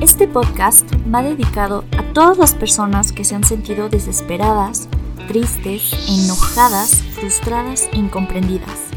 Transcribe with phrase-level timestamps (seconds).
[0.00, 4.88] Este podcast va dedicado a todas las personas que se han sentido desesperadas,
[5.28, 8.88] tristes, enojadas, frustradas e incomprendidas.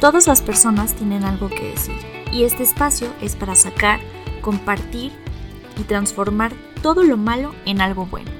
[0.00, 1.94] Todas las personas tienen algo que decir
[2.32, 4.00] y este espacio es para sacar,
[4.40, 5.12] compartir
[5.78, 8.32] y transformar todo lo malo en algo bueno.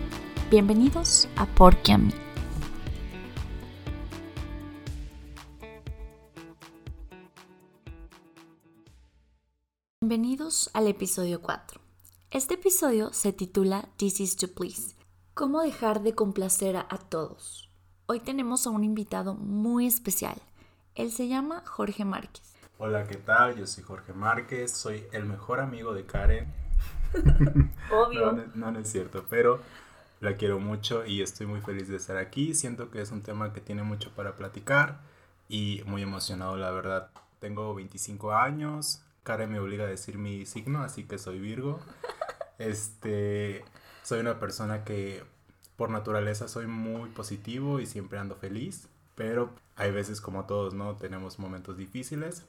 [0.50, 2.10] Bienvenidos a Porque a mí.
[10.00, 11.83] Bienvenidos al episodio 4.
[12.34, 14.96] Este episodio se titula This is to Please.
[15.34, 17.70] ¿Cómo dejar de complacer a, todos?
[18.06, 20.34] Hoy tenemos a un invitado muy especial.
[20.96, 22.56] Él se llama Jorge Márquez.
[22.78, 23.54] Hola, ¿qué tal?
[23.54, 26.52] Yo soy Jorge Márquez, soy el mejor amigo de Karen.
[27.92, 28.32] Obvio.
[28.56, 29.60] no, no es cierto, pero
[30.18, 32.52] la quiero mucho y estoy muy feliz de estar aquí.
[32.54, 34.98] Siento que es un tema que tiene mucho para platicar
[35.48, 37.10] y muy emocionado, la verdad.
[37.38, 41.78] Tengo 25 años, Karen me obliga a decir mi signo, así que soy Virgo.
[42.58, 43.64] Este,
[44.02, 45.22] soy una persona que
[45.76, 50.94] por naturaleza soy muy positivo y siempre ando feliz, pero hay veces como todos, ¿no?
[50.96, 52.44] Tenemos momentos difíciles,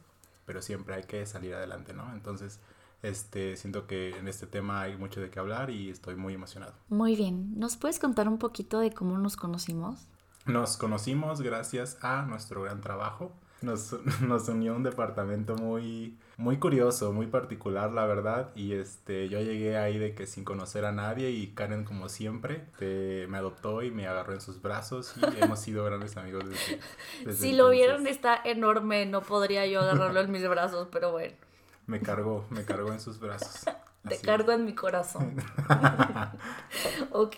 [0.45, 2.11] pero siempre hay que salir adelante, ¿no?
[2.13, 2.59] Entonces,
[3.01, 6.73] este, siento que en este tema hay mucho de qué hablar y estoy muy emocionado.
[6.89, 10.07] Muy bien, ¿nos puedes contar un poquito de cómo nos conocimos?
[10.45, 17.11] Nos conocimos gracias a nuestro gran trabajo nos, nos unió un departamento muy, muy curioso,
[17.11, 18.51] muy particular, la verdad.
[18.55, 22.65] Y este, yo llegué ahí de que sin conocer a nadie y Karen, como siempre,
[23.27, 27.53] me adoptó y me agarró en sus brazos y hemos sido grandes amigos desde, Si
[27.53, 31.35] lo vieron, está enorme, no podría yo agarrarlo en mis brazos, pero bueno.
[31.87, 33.65] Me cargó, me cargó en sus brazos.
[34.07, 35.35] Te cargo en mi corazón.
[37.11, 37.35] ok.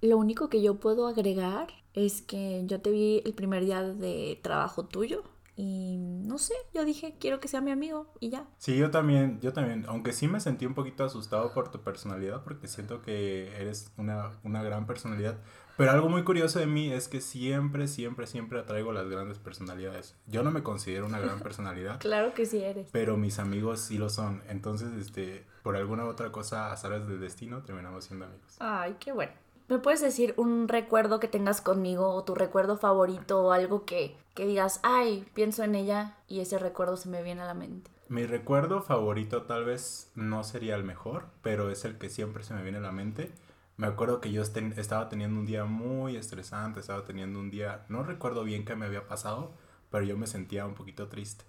[0.00, 4.38] Lo único que yo puedo agregar es que yo te vi el primer día de
[4.42, 5.24] trabajo tuyo
[5.60, 8.46] y no sé, yo dije, quiero que sea mi amigo y ya.
[8.56, 12.42] Sí, yo también, yo también, aunque sí me sentí un poquito asustado por tu personalidad,
[12.44, 15.36] porque siento que eres una, una gran personalidad.
[15.76, 20.16] Pero algo muy curioso de mí es que siempre, siempre, siempre atraigo las grandes personalidades.
[20.26, 22.00] Yo no me considero una gran personalidad.
[22.00, 22.88] claro que sí eres.
[22.90, 24.42] Pero mis amigos sí lo son.
[24.48, 28.56] Entonces, este, por alguna otra cosa, a azares del destino, terminamos siendo amigos.
[28.60, 29.32] Ay, qué bueno.
[29.70, 34.16] ¿Me puedes decir un recuerdo que tengas conmigo o tu recuerdo favorito o algo que,
[34.34, 37.88] que digas, ay, pienso en ella y ese recuerdo se me viene a la mente?
[38.08, 42.52] Mi recuerdo favorito tal vez no sería el mejor, pero es el que siempre se
[42.52, 43.30] me viene a la mente.
[43.76, 48.02] Me acuerdo que yo estaba teniendo un día muy estresante, estaba teniendo un día, no
[48.02, 49.52] recuerdo bien qué me había pasado,
[49.88, 51.44] pero yo me sentía un poquito triste.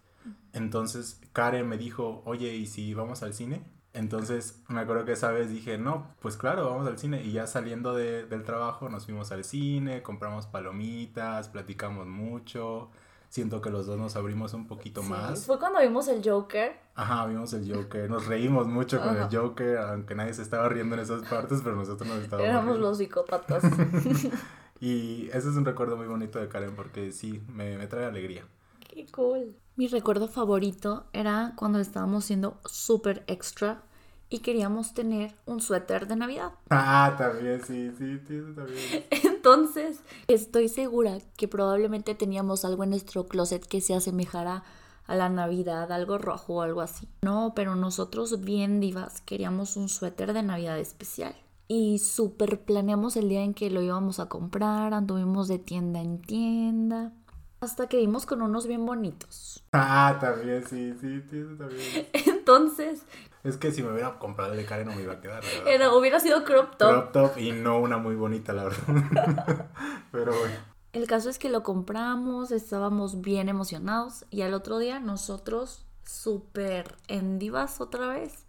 [0.54, 3.66] Entonces Karen me dijo, oye, ¿y si vamos al cine?
[3.94, 7.24] Entonces me acuerdo que esa vez dije, no, pues claro, vamos al cine.
[7.24, 12.90] Y ya saliendo de, del trabajo nos fuimos al cine, compramos palomitas, platicamos mucho.
[13.28, 15.46] Siento que los dos nos abrimos un poquito más.
[15.46, 16.74] Fue cuando vimos el Joker.
[16.96, 18.10] Ajá, vimos el Joker.
[18.10, 21.78] Nos reímos mucho con el Joker, aunque nadie se estaba riendo en esas partes, pero
[21.78, 23.64] nosotros nos estábamos Éramos los psicópatas.
[24.82, 28.44] y ese es un recuerdo muy bonito de Karen porque sí, me, me trae alegría.
[28.90, 29.56] Qué cool.
[29.76, 33.84] Mi recuerdo favorito era cuando estábamos siendo súper extra
[34.30, 36.52] y queríamos tener un suéter de Navidad.
[36.70, 39.06] Ah, también, sí, sí, sí, también.
[39.24, 44.64] Entonces, estoy segura que probablemente teníamos algo en nuestro closet que se asemejara
[45.06, 47.08] a la Navidad, algo rojo o algo así.
[47.24, 51.36] No, pero nosotros bien divas queríamos un suéter de Navidad especial.
[51.68, 56.22] Y súper planeamos el día en que lo íbamos a comprar, anduvimos de tienda en
[56.22, 57.14] tienda.
[57.62, 59.64] Hasta que vimos con unos bien bonitos.
[59.72, 62.08] Ah, también, sí, sí, sí, también.
[62.26, 63.04] Entonces.
[63.44, 65.68] Es que si me hubiera comprado el de Karen no me iba a quedar, ¿verdad?
[65.68, 66.90] Era, hubiera sido crop top.
[66.90, 69.70] Crop top y no una muy bonita, la verdad.
[70.12, 70.56] Pero bueno.
[70.94, 76.96] El caso es que lo compramos, estábamos bien emocionados y al otro día nosotros, súper
[77.08, 78.44] en divas otra vez,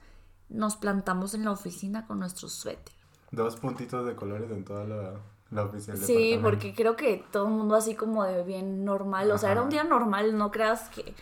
[0.49, 2.95] nos plantamos en la oficina con nuestro suéter.
[3.31, 5.21] Dos puntitos de colores en toda la,
[5.95, 9.63] Sí, porque creo que todo el mundo así como de bien normal, o sea, era
[9.63, 11.15] un día normal, no creas que...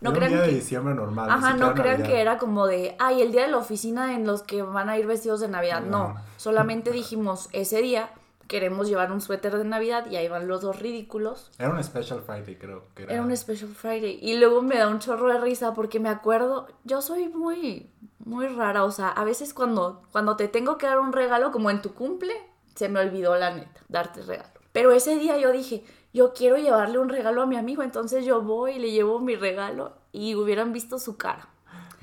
[0.00, 1.30] No era crean un día de diciembre normal.
[1.30, 4.42] Ajá, no crean que era como de, ay, el día de la oficina en los
[4.42, 5.82] que van a ir vestidos de Navidad.
[5.82, 8.10] No, solamente dijimos, ese día
[8.48, 11.50] queremos llevar un suéter de Navidad y ahí van los dos ridículos.
[11.58, 13.14] Era un Special Friday, creo que era.
[13.14, 14.18] Era un Special Friday.
[14.20, 17.88] Y luego me da un chorro de risa porque me acuerdo, yo soy muy,
[18.18, 21.70] muy rara, o sea, a veces cuando, cuando te tengo que dar un regalo, como
[21.70, 22.34] en tu cumple,
[22.74, 24.60] se me olvidó la neta, darte regalo.
[24.72, 28.42] Pero ese día yo dije, yo quiero llevarle un regalo a mi amigo, entonces yo
[28.42, 31.48] voy y le llevo mi regalo y hubieran visto su cara.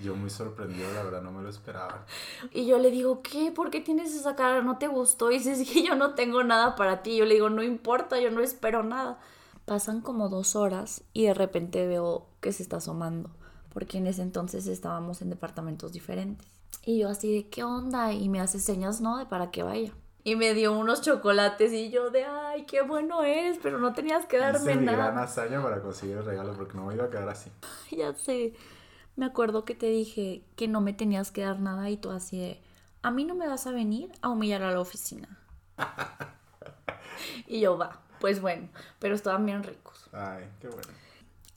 [0.04, 2.06] Yo muy sorprendido, la verdad, no me lo esperaba.
[2.52, 3.52] Y yo le digo, ¿qué?
[3.52, 4.62] ¿Por qué tienes esa cara?
[4.62, 5.30] ¿No te gustó?
[5.30, 7.18] Y dice, que yo no tengo nada para ti.
[7.18, 9.20] Yo le digo, no importa, yo no espero nada.
[9.66, 13.30] Pasan como dos horas y de repente veo que se está asomando
[13.74, 16.48] porque en ese entonces estábamos en departamentos diferentes.
[16.86, 18.14] Y yo así de, ¿qué onda?
[18.14, 19.94] Y me hace señas, no, de para que vaya.
[20.24, 24.26] Y me dio unos chocolates y yo de, ay, qué bueno eres, pero no tenías
[24.26, 24.98] que darme Hice mi nada.
[24.98, 27.52] gran hazaña para conseguir el regalo porque no me iba a quedar así.
[27.92, 28.54] Ya sé.
[29.16, 32.40] Me acuerdo que te dije que no me tenías que dar nada y tú así
[32.40, 32.62] de,
[33.02, 35.40] a mí no me vas a venir a humillar a la oficina.
[37.48, 38.70] y yo va, pues bueno,
[39.00, 40.10] pero estaban bien ricos.
[40.14, 40.90] Ay, qué bueno.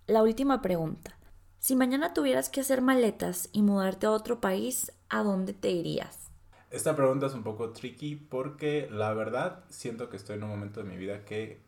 [0.06, 1.16] La última pregunta.
[1.58, 6.31] Si mañana tuvieras que hacer maletas y mudarte a otro país, ¿a dónde te irías?
[6.72, 10.82] Esta pregunta es un poco tricky porque la verdad siento que estoy en un momento
[10.82, 11.60] de mi vida que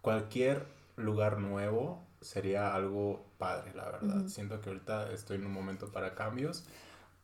[0.00, 0.66] cualquier
[0.96, 4.26] lugar nuevo sería algo padre, la verdad.
[4.28, 6.64] Siento que ahorita estoy en un momento para cambios,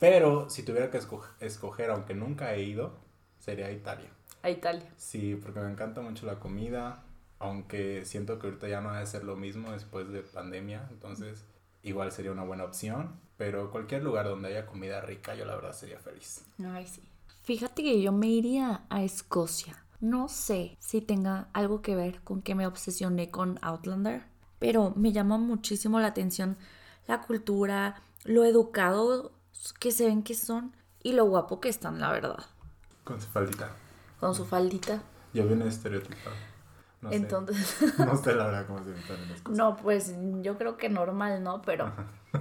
[0.01, 2.95] pero si tuviera que esco- escoger, aunque nunca he ido,
[3.39, 4.11] sería Italia.
[4.43, 4.89] A Italia.
[4.97, 7.05] Sí, porque me encanta mucho la comida,
[7.39, 11.45] aunque siento que ahorita ya no va a ser lo mismo después de pandemia, entonces
[11.83, 15.73] igual sería una buena opción, pero cualquier lugar donde haya comida rica, yo la verdad
[15.73, 16.45] sería feliz.
[16.65, 17.03] Ay, sí.
[17.51, 19.85] Fíjate que yo me iría a Escocia.
[19.99, 24.23] No sé si tenga algo que ver con que me obsesioné con Outlander,
[24.61, 26.57] pero me llama muchísimo la atención
[27.09, 29.33] la cultura, lo educado
[29.81, 32.39] que se ven que son y lo guapo que están, la verdad.
[33.03, 33.73] Con su faldita.
[34.21, 35.03] Con su faldita.
[35.35, 36.37] Yo bien estereotipado.
[37.01, 37.17] No sé.
[37.17, 39.59] Entonces, No sé la verdad cómo se ven las cosas.
[39.59, 41.63] no, pues yo creo que normal, ¿no?
[41.63, 41.93] Pero,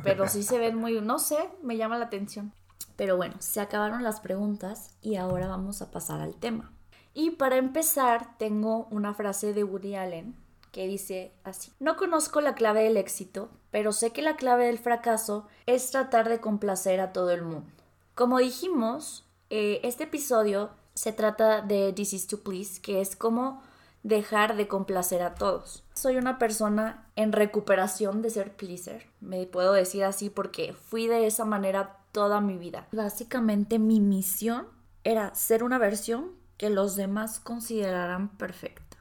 [0.03, 2.53] pero sí se ven muy, no sé, me llama la atención.
[2.99, 6.73] Pero bueno, se acabaron las preguntas y ahora vamos a pasar al tema.
[7.13, 10.35] Y para empezar, tengo una frase de Woody Allen
[10.73, 14.79] que dice así, no conozco la clave del éxito, pero sé que la clave del
[14.79, 17.71] fracaso es tratar de complacer a todo el mundo.
[18.15, 23.63] Como dijimos, eh, este episodio se trata de This is to Please, que es como
[24.03, 25.85] dejar de complacer a todos.
[25.93, 31.27] Soy una persona en recuperación de ser pleaser, me puedo decir así porque fui de
[31.27, 32.87] esa manera toda mi vida.
[32.91, 34.67] Básicamente mi misión
[35.03, 38.97] era ser una versión que los demás consideraran perfecta.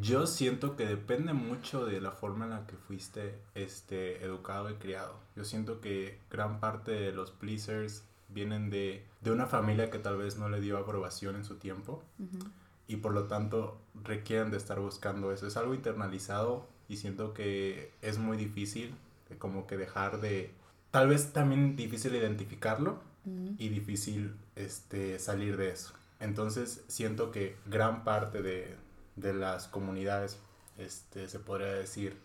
[0.00, 4.74] Yo siento que depende mucho de la forma en la que fuiste este, educado y
[4.74, 5.14] criado.
[5.36, 10.16] Yo siento que gran parte de los pleasers vienen de, de una familia que tal
[10.16, 12.02] vez no le dio aprobación en su tiempo
[12.88, 15.46] y por lo tanto requieren de estar buscando eso.
[15.46, 18.94] Es algo internalizado y siento que es muy difícil
[19.38, 20.52] como que dejar de...
[20.94, 23.00] Tal vez también difícil identificarlo
[23.58, 25.92] y difícil este, salir de eso.
[26.20, 28.76] Entonces siento que gran parte de,
[29.16, 30.38] de las comunidades,
[30.78, 32.16] este, se podría decir,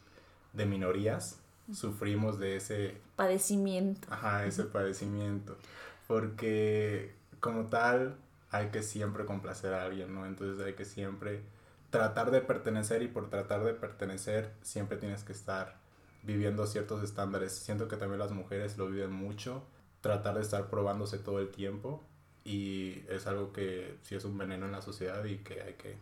[0.53, 1.39] de minorías,
[1.73, 4.07] sufrimos de ese Padecimiento.
[4.11, 5.57] Ajá, ese padecimiento.
[6.05, 8.17] Porque como tal
[8.51, 10.27] hay que siempre complacer a alguien, ¿no?
[10.27, 11.41] Entonces hay que siempre
[11.89, 15.79] tratar de pertenecer y por tratar de pertenecer siempre tienes que estar
[16.23, 17.53] viviendo ciertos estándares.
[17.53, 19.63] Siento que también las mujeres lo viven mucho,
[20.01, 22.03] tratar de estar probándose todo el tiempo
[22.43, 25.97] y es algo que sí es un veneno en la sociedad y que hay que,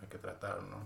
[0.00, 0.78] hay que tratar, ¿no?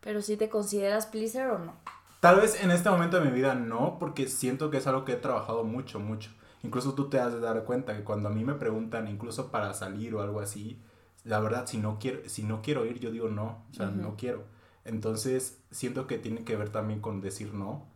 [0.00, 1.74] Pero si te consideras pleaser o no.
[2.20, 5.12] Tal vez en este momento de mi vida no, porque siento que es algo que
[5.12, 6.30] he trabajado mucho, mucho.
[6.62, 9.74] Incluso tú te has de dar cuenta que cuando a mí me preguntan, incluso para
[9.74, 10.80] salir o algo así,
[11.24, 14.16] la verdad, si no quiero, si no quiero ir, yo digo no, o sea, no
[14.16, 14.44] quiero.
[14.84, 17.86] Entonces, siento que tiene que ver también con decir no.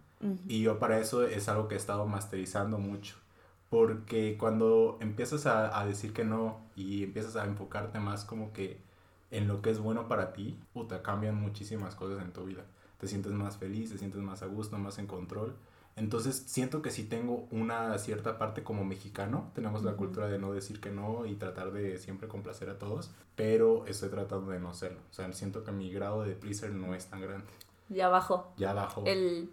[0.49, 3.17] Y yo para eso es algo que he estado masterizando mucho.
[3.71, 8.81] Porque cuando empiezas a, a decir que no y empiezas a enfocarte más como que
[9.31, 12.65] en lo que es bueno para ti, puta, cambian muchísimas cosas en tu vida.
[12.99, 15.55] Te sientes más feliz, te sientes más a gusto, más en control.
[15.99, 20.53] Entonces siento que sí tengo una cierta parte como mexicano, tenemos la cultura de no
[20.53, 24.75] decir que no y tratar de siempre complacer a todos, pero estoy tratando de no
[24.75, 25.01] serlo.
[25.11, 27.49] O sea, siento que mi grado de pleaser no es tan grande.
[27.89, 28.53] Ya bajó.
[28.57, 29.05] Ya bajo.
[29.07, 29.51] El,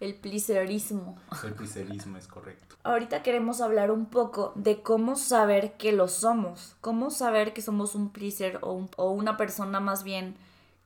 [0.00, 1.16] el pleaserismo.
[1.44, 2.76] El pleaserismo es correcto.
[2.82, 7.94] Ahorita queremos hablar un poco de cómo saber que lo somos, cómo saber que somos
[7.94, 10.36] un pleaser o, un- o una persona más bien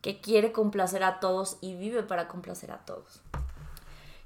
[0.00, 3.20] que quiere complacer a todos y vive para complacer a todos.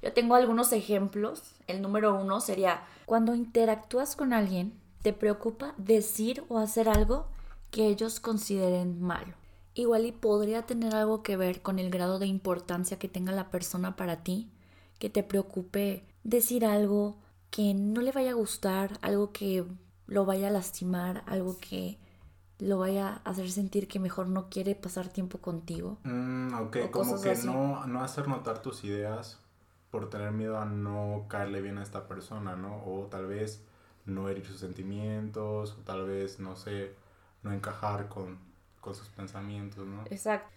[0.01, 1.41] Yo tengo algunos ejemplos.
[1.67, 7.27] El número uno sería cuando interactúas con alguien, te preocupa decir o hacer algo
[7.71, 9.33] que ellos consideren malo.
[9.75, 13.49] Igual y podría tener algo que ver con el grado de importancia que tenga la
[13.49, 14.49] persona para ti,
[14.99, 17.17] que te preocupe decir algo
[17.49, 19.65] que no le vaya a gustar, algo que
[20.05, 21.97] lo vaya a lastimar, algo que
[22.59, 25.97] lo vaya a hacer sentir que mejor no quiere pasar tiempo contigo.
[26.03, 27.47] Mm, ok, como que así.
[27.47, 29.39] no, no hacer notar tus ideas
[29.91, 32.83] por tener miedo a no caerle bien a esta persona, ¿no?
[32.85, 33.63] O tal vez
[34.05, 36.93] no herir sus sentimientos, o tal vez, no sé,
[37.43, 38.37] no encajar con,
[38.81, 40.03] con sus pensamientos, ¿no?
[40.09, 40.49] Exacto.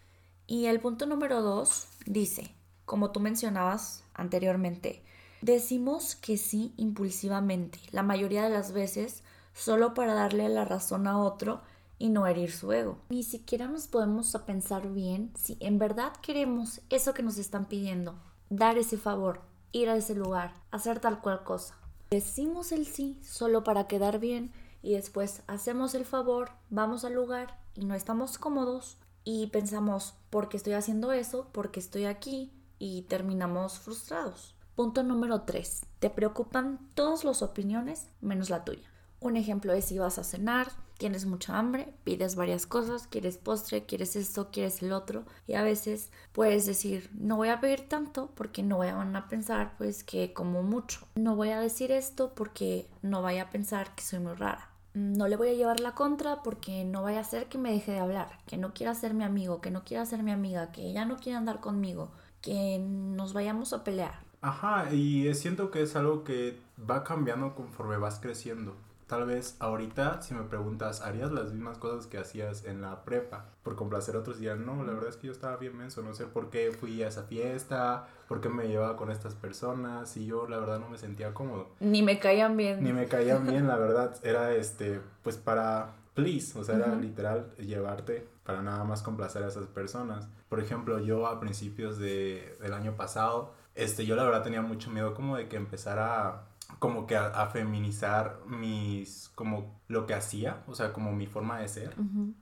[0.46, 2.54] Y el punto número dos dice,
[2.92, 5.02] como tú mencionabas anteriormente,
[5.40, 11.18] Decimos que sí impulsivamente, la mayoría de las veces solo para darle la razón a
[11.18, 11.62] otro
[11.98, 12.98] y no herir su ego.
[13.08, 18.14] Ni siquiera nos podemos pensar bien si en verdad queremos eso que nos están pidiendo,
[18.50, 19.40] dar ese favor,
[19.72, 21.76] ir a ese lugar, hacer tal cual cosa.
[22.10, 27.58] Decimos el sí solo para quedar bien y después hacemos el favor, vamos al lugar
[27.74, 31.48] y no estamos cómodos y pensamos, ¿por qué estoy haciendo eso?
[31.52, 32.52] ¿Por qué estoy aquí?
[32.84, 34.56] Y terminamos frustrados.
[34.74, 35.86] Punto número 3.
[36.00, 38.90] Te preocupan todas las opiniones menos la tuya.
[39.20, 40.66] Un ejemplo es si vas a cenar,
[40.98, 45.62] tienes mucha hambre, pides varias cosas, quieres postre, quieres esto, quieres el otro y a
[45.62, 50.32] veces puedes decir no voy a pedir tanto porque no vayan a pensar pues que
[50.32, 51.06] como mucho.
[51.14, 54.72] No voy a decir esto porque no vaya a pensar que soy muy rara.
[54.94, 57.92] No le voy a llevar la contra porque no vaya a ser que me deje
[57.92, 60.82] de hablar, que no quiera ser mi amigo, que no quiera ser mi amiga, que
[60.82, 62.10] ella no quiera andar conmigo,
[62.42, 64.20] que nos vayamos a pelear.
[64.42, 68.74] Ajá, y siento que es algo que va cambiando conforme vas creciendo.
[69.06, 73.44] Tal vez ahorita, si me preguntas, ¿harías las mismas cosas que hacías en la prepa?
[73.62, 76.14] Por complacer a otros días, no, la verdad es que yo estaba bien menso, no
[76.14, 80.24] sé por qué fui a esa fiesta, por qué me llevaba con estas personas, y
[80.24, 81.68] yo la verdad no me sentía cómodo.
[81.78, 82.82] Ni me caían bien.
[82.82, 87.54] Ni me caían bien, la verdad, era este, pues para, please, o sea, era literal
[87.56, 90.28] llevarte para nada más complacer a esas personas.
[90.48, 94.90] Por ejemplo, yo a principios de, del año pasado, este, yo la verdad tenía mucho
[94.90, 100.74] miedo como de que empezara como que a, feminizar mis, como lo que hacía, o
[100.74, 101.94] sea, como mi forma de ser.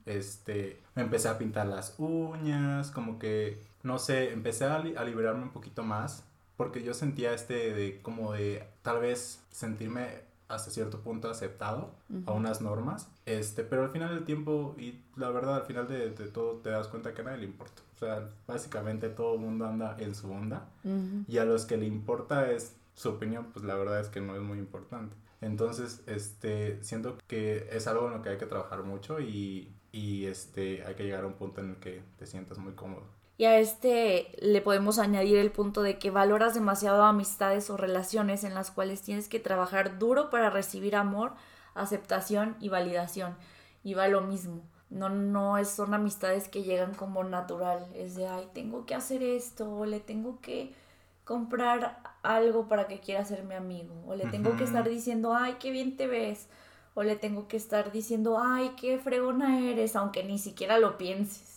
[0.06, 5.50] Este, me empecé a pintar las uñas, como que, no sé, empecé a, liberarme un
[5.50, 6.24] poquito más,
[6.56, 11.94] porque yo sentía este de, como de, tal vez sentirme hasta cierto punto aceptado
[12.26, 16.10] a unas normas, este, pero al final del tiempo, y la verdad, al final de,
[16.10, 17.82] todo te das cuenta que a nadie le importa.
[17.94, 20.68] O sea, básicamente todo el mundo anda en su onda
[21.28, 24.34] y a los que le importa es su opinión, pues la verdad es que no
[24.34, 25.16] es muy importante.
[25.40, 30.26] Entonces, este, siento que es algo en lo que hay que trabajar mucho y, y
[30.26, 33.04] este, hay que llegar a un punto en el que te sientas muy cómodo.
[33.40, 38.44] Y a este le podemos añadir el punto de que valoras demasiado amistades o relaciones
[38.44, 41.32] en las cuales tienes que trabajar duro para recibir amor,
[41.72, 43.34] aceptación y validación.
[43.82, 44.60] Y va lo mismo.
[44.90, 47.86] No, no son amistades que llegan como natural.
[47.94, 50.74] Es de, ay, tengo que hacer esto, o le tengo que
[51.24, 54.04] comprar algo para que quiera ser mi amigo.
[54.06, 56.46] O le tengo que estar diciendo, ay, qué bien te ves.
[56.92, 61.49] O le tengo que estar diciendo, ay, qué fregona eres, aunque ni siquiera lo pienses.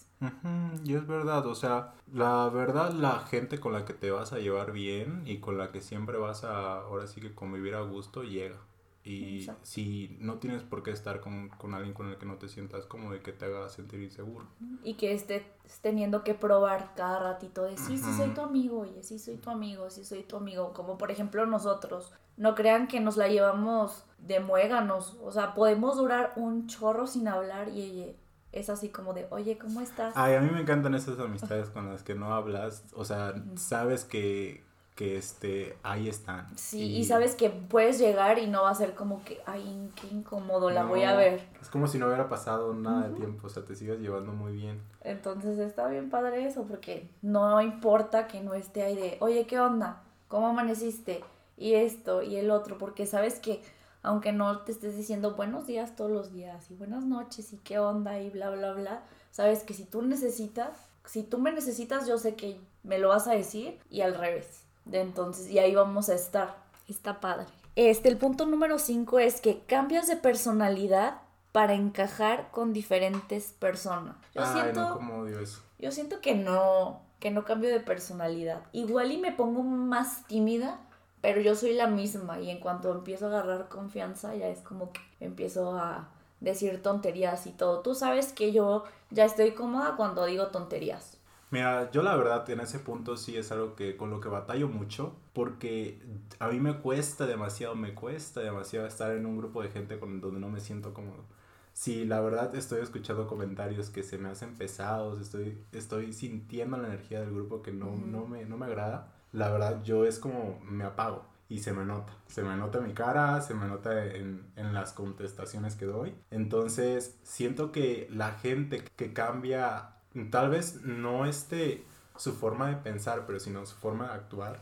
[0.83, 4.39] Y es verdad, o sea, la verdad, la gente con la que te vas a
[4.39, 8.23] llevar bien y con la que siempre vas a, ahora sí que convivir a gusto,
[8.23, 8.57] llega.
[9.05, 12.85] Y si no tienes por qué estar con, alguien con el que no te sientas
[12.85, 14.45] como de que te haga sentir inseguro.
[14.81, 15.43] Y que estés
[15.81, 19.49] teniendo que probar cada ratito de sí, sí soy tu amigo, oye, sí soy tu
[19.49, 20.71] amigo, sí soy tu amigo.
[20.71, 22.13] Como por ejemplo nosotros.
[22.37, 25.17] No crean que nos la llevamos de muéganos.
[25.21, 28.15] O sea, podemos durar un chorro sin hablar y
[28.53, 30.13] es así como de, oye, ¿cómo estás?
[30.15, 32.83] Ay, a mí me encantan esas amistades con las que no hablas.
[32.93, 34.63] O sea, sabes que
[34.95, 36.47] que este, ahí están.
[36.55, 37.03] Sí, y...
[37.03, 40.83] sabes que puedes llegar y no va a ser como que, ay, qué incómodo, la
[40.83, 41.47] voy a ver.
[41.61, 44.53] Es como si no hubiera pasado nada de tiempo, o sea, te sigas llevando muy
[44.53, 44.81] bien.
[45.01, 49.59] Entonces está bien padre eso, porque no importa que no esté ahí de, oye, ¿qué
[49.59, 50.03] onda?
[50.27, 51.23] ¿Cómo amaneciste?
[51.57, 53.61] Y esto y el otro, porque sabes que
[54.03, 57.79] aunque no te estés diciendo buenos días todos los días y buenas noches y qué
[57.79, 62.17] onda y bla, bla, bla, sabes que si tú necesitas, si tú me necesitas, yo
[62.17, 66.09] sé que me lo vas a decir y al revés de entonces, y ahí vamos
[66.09, 66.61] a estar.
[66.87, 67.47] Está padre.
[67.75, 74.15] Este, el punto número 5 es que cambias de personalidad para encajar con diferentes personas.
[74.35, 75.61] Yo siento, no, eso.
[75.79, 78.63] Yo siento que no, que no cambio de personalidad.
[78.73, 80.81] Igual y me pongo más tímida,
[81.23, 84.91] pero yo soy la misma y en cuanto empiezo a agarrar confianza ya es como
[84.91, 86.09] que empiezo a
[86.41, 87.79] decir tonterías y todo.
[87.79, 91.17] Tú sabes que yo ya estoy cómoda cuando digo tonterías.
[91.49, 94.67] Mira, yo la verdad en ese punto sí es algo que con lo que batallo
[94.67, 95.97] mucho porque
[96.39, 100.19] a mí me cuesta demasiado, me cuesta demasiado estar en un grupo de gente con
[100.19, 101.23] donde no me siento cómodo.
[101.71, 106.89] Si la verdad estoy escuchando comentarios que se me hacen pesados, estoy, estoy sintiendo la
[106.89, 110.59] energía del grupo que no, no, me, no me agrada, la verdad yo es como
[110.63, 112.13] me apago y se me nota.
[112.27, 116.15] Se me nota en mi cara, se me nota en, en, las contestaciones que doy.
[116.31, 119.89] Entonces, siento que la gente que cambia
[120.31, 121.85] tal vez no este
[122.15, 124.61] su forma de pensar, pero sino su forma de actuar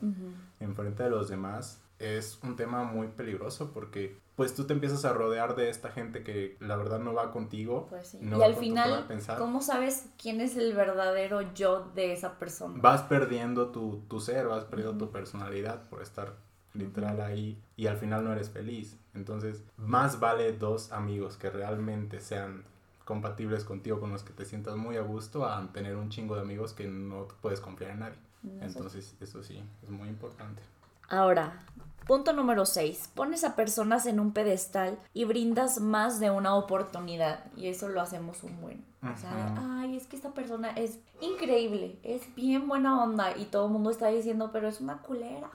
[0.59, 5.05] en frente de los demás es un tema muy peligroso porque pues tú te empiezas
[5.05, 7.87] a rodear de esta gente que la verdad no va contigo.
[7.89, 9.05] Pues y al final,
[9.37, 12.79] ¿cómo sabes quién es el verdadero yo de esa persona?
[12.81, 16.33] Vas perdiendo tu, tu ser, vas perdiendo tu personalidad por estar
[16.73, 18.97] literal ahí, y al final no eres feliz.
[19.13, 22.63] Entonces, más vale dos amigos que realmente sean
[23.05, 26.41] compatibles contigo, con los que te sientas muy a gusto, a tener un chingo de
[26.41, 28.17] amigos que no puedes confiar en nadie.
[28.61, 30.63] Entonces, eso sí, es muy importante.
[31.11, 31.65] Ahora,
[32.07, 33.09] punto número 6.
[33.13, 37.43] Pones a personas en un pedestal y brindas más de una oportunidad.
[37.57, 38.85] Y eso lo hacemos un buen.
[39.03, 43.35] O sea, ay, es que esta persona es increíble, es bien buena onda.
[43.37, 45.49] Y todo el mundo está diciendo, pero es una culera.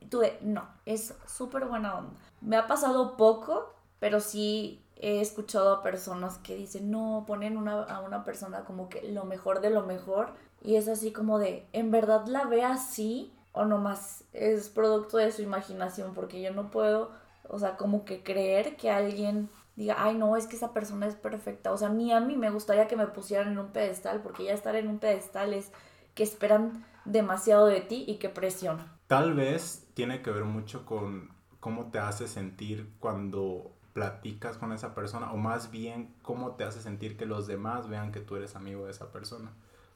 [0.00, 2.14] Y tú de, no, es súper buena onda.
[2.40, 7.82] Me ha pasado poco, pero sí he escuchado a personas que dicen, no, ponen una,
[7.82, 10.32] a una persona como que lo mejor de lo mejor.
[10.62, 13.34] Y es así como de, ¿en verdad la ve así?
[13.58, 17.10] O nomás es producto de su imaginación, porque yo no puedo,
[17.48, 21.16] o sea, como que creer que alguien diga, ay, no, es que esa persona es
[21.16, 21.72] perfecta.
[21.72, 24.52] O sea, ni a mí me gustaría que me pusieran en un pedestal, porque ya
[24.52, 25.72] estar en un pedestal es
[26.14, 28.78] que esperan demasiado de ti y que presión.
[29.08, 34.94] Tal vez tiene que ver mucho con cómo te hace sentir cuando platicas con esa
[34.94, 38.54] persona o más bien cómo te hace sentir que los demás vean que tú eres
[38.54, 39.52] amigo de esa persona.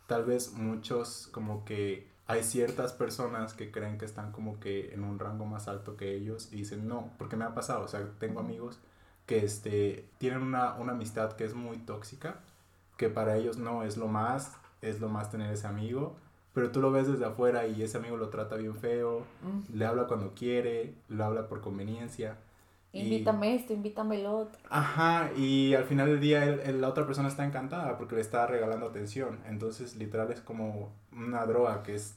[0.09, 5.05] Tal vez muchos como que hay ciertas personas que creen que están como que en
[5.05, 8.09] un rango más alto que ellos y dicen no, porque me ha pasado, o sea,
[8.19, 8.79] tengo amigos
[9.27, 12.41] que este, tienen una, una amistad que es muy tóxica,
[12.97, 16.17] que para ellos no es lo más, es lo más tener ese amigo,
[16.55, 19.25] pero tú lo ves desde afuera y ese amigo lo trata bien feo,
[19.73, 22.37] le habla cuando quiere, lo habla por conveniencia
[22.93, 24.61] Invítame esto, invítame lo otro.
[24.69, 28.87] Ajá, y al final del día la otra persona está encantada porque le está regalando
[28.87, 29.39] atención.
[29.49, 32.15] Entonces, literal es como una droga que es,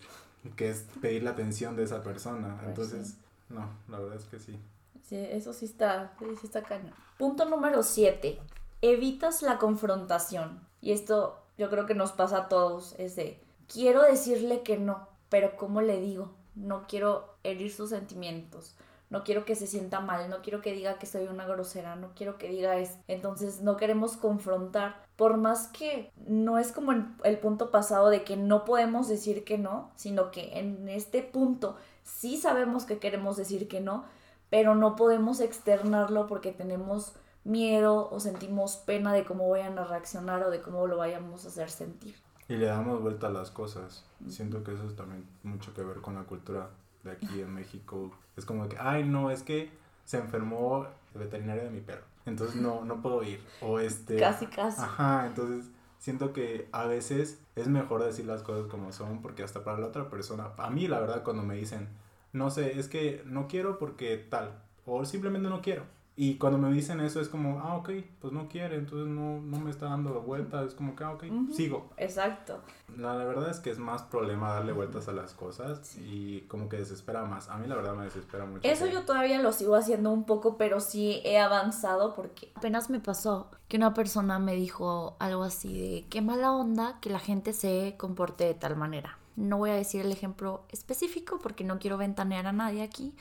[0.58, 2.58] que es pedir la atención de esa persona.
[2.58, 3.18] Pues Entonces,
[3.48, 4.60] no, la verdad es que sí.
[5.04, 6.94] Sí, eso sí está, sí está cañón.
[7.18, 8.38] Punto número 7.
[8.82, 10.60] Evitas la confrontación.
[10.82, 12.96] Y esto yo creo que nos pasa a todos.
[12.98, 13.40] Es de,
[13.72, 16.34] quiero decirle que no, pero ¿cómo le digo?
[16.54, 18.76] No quiero herir sus sentimientos
[19.16, 22.10] no quiero que se sienta mal, no quiero que diga que soy una grosera, no
[22.16, 22.98] quiero que diga eso.
[23.08, 28.26] Entonces no queremos confrontar, por más que no es como en el punto pasado de
[28.26, 33.38] que no podemos decir que no, sino que en este punto sí sabemos que queremos
[33.38, 34.04] decir que no,
[34.50, 37.14] pero no podemos externarlo porque tenemos
[37.46, 41.48] miedo o sentimos pena de cómo vayan a reaccionar o de cómo lo vayamos a
[41.48, 42.16] hacer sentir.
[42.50, 44.04] Y le damos vuelta a las cosas.
[44.28, 46.68] Siento que eso es también mucho que ver con la cultura
[47.06, 48.12] de aquí en México.
[48.36, 49.70] Es como que, ay, no, es que
[50.04, 52.04] se enfermó el veterinario de mi perro.
[52.26, 53.42] Entonces no, no puedo ir.
[53.62, 54.18] O este...
[54.18, 54.82] Casi, casi.
[54.82, 59.64] Ajá, entonces siento que a veces es mejor decir las cosas como son porque hasta
[59.64, 61.88] para la otra persona, a mí la verdad cuando me dicen,
[62.34, 65.84] no sé, es que no quiero porque tal, o simplemente no quiero.
[66.18, 67.90] Y cuando me dicen eso es como, ah, ok,
[68.22, 71.26] pues no quiere, entonces no, no me está dando vuelta, es como que, ah, ok,
[71.52, 71.90] sigo.
[71.98, 72.62] Exacto.
[72.96, 76.70] La, la, verdad es que es más problema darle vueltas a las cosas y como
[76.70, 77.50] que desespera más.
[77.50, 78.66] A mí la verdad me desespera mucho.
[78.66, 83.02] Eso yo todavía lo sigo haciendo un poco, pero sí he avanzado porque apenas me
[83.02, 87.52] pasó que una persona me dijo algo así de, qué mala onda que la gente
[87.52, 89.18] se comporte de tal manera.
[89.36, 93.14] No voy a decir el ejemplo específico porque no quiero ventanear a nadie aquí,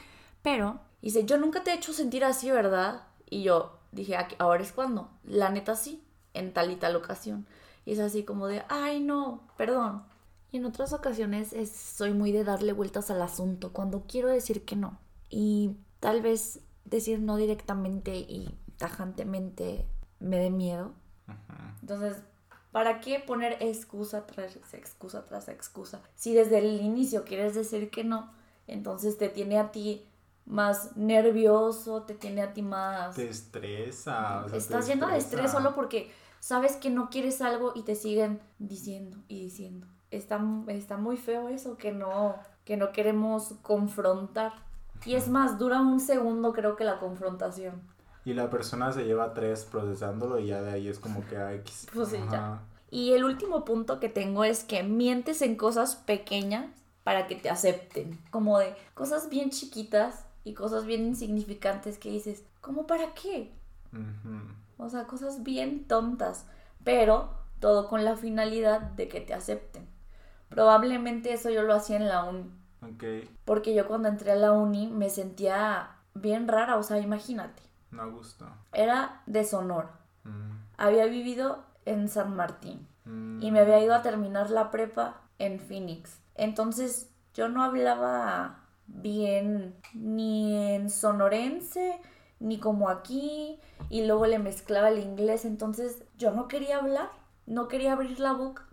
[0.42, 3.02] pero dice, yo nunca te he hecho sentir así, ¿verdad?
[3.28, 5.10] Y yo dije, ahora es cuando.
[5.24, 6.02] La neta sí,
[6.34, 7.46] en tal y tal ocasión.
[7.84, 10.04] Y es así como de, ay no, perdón.
[10.50, 14.76] Y en otras ocasiones soy muy de darle vueltas al asunto cuando quiero decir que
[14.76, 14.98] no.
[15.28, 19.86] Y tal vez decir no directamente y tajantemente
[20.20, 20.92] me dé miedo.
[21.80, 22.22] Entonces,
[22.72, 26.00] ¿para qué poner excusa tras excusa tras excusa?
[26.14, 28.32] Si desde el inicio quieres decir que no,
[28.66, 30.06] entonces te tiene a ti
[30.46, 33.16] más nervioso, te tiene a ti más...
[33.16, 34.46] Te estresa.
[34.52, 39.18] Estás lleno de estrés solo porque sabes que no quieres algo y te siguen diciendo
[39.28, 39.86] y diciendo.
[40.10, 44.52] Está, está muy feo eso, que no, que no queremos confrontar.
[45.04, 47.82] Y es más, dura un segundo creo que la confrontación.
[48.24, 51.62] Y la persona se lleva tres procesándolo y ya de ahí es como que hay...
[51.92, 52.62] Pues sí, ya.
[52.90, 56.66] Y el último punto que tengo es que mientes en cosas pequeñas
[57.02, 58.18] para que te acepten.
[58.30, 63.52] Como de cosas bien chiquitas y cosas bien insignificantes que dices, ¿cómo para qué?
[64.76, 66.46] O sea, cosas bien tontas,
[66.84, 67.30] pero
[67.60, 69.88] todo con la finalidad de que te acepten.
[70.48, 72.50] Probablemente eso yo lo hacía en la uni.
[73.44, 77.62] Porque yo cuando entré a la uni me sentía bien rara, o sea, imagínate.
[77.90, 78.58] Me gusta.
[78.72, 79.92] Era de Sonora.
[80.24, 80.50] Mm.
[80.76, 86.18] Había vivido en San Martín y me había ido a terminar la prepa en Phoenix.
[86.34, 92.00] Entonces yo no hablaba bien ni en sonorense,
[92.40, 97.10] ni como aquí, y luego le mezclaba el inglés, entonces yo no quería hablar,
[97.46, 98.66] no quería abrir la boca.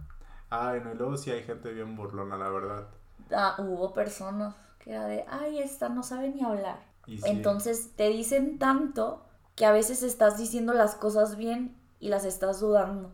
[0.50, 2.88] Ay, no, y luego sí hay gente bien burlona, la verdad.
[3.32, 4.56] Ah, hubo personas.
[4.80, 6.80] que era de, ay, esta no sabe ni hablar.
[7.24, 12.60] Entonces te dicen tanto que a veces estás diciendo las cosas bien y las estás
[12.60, 13.14] dudando.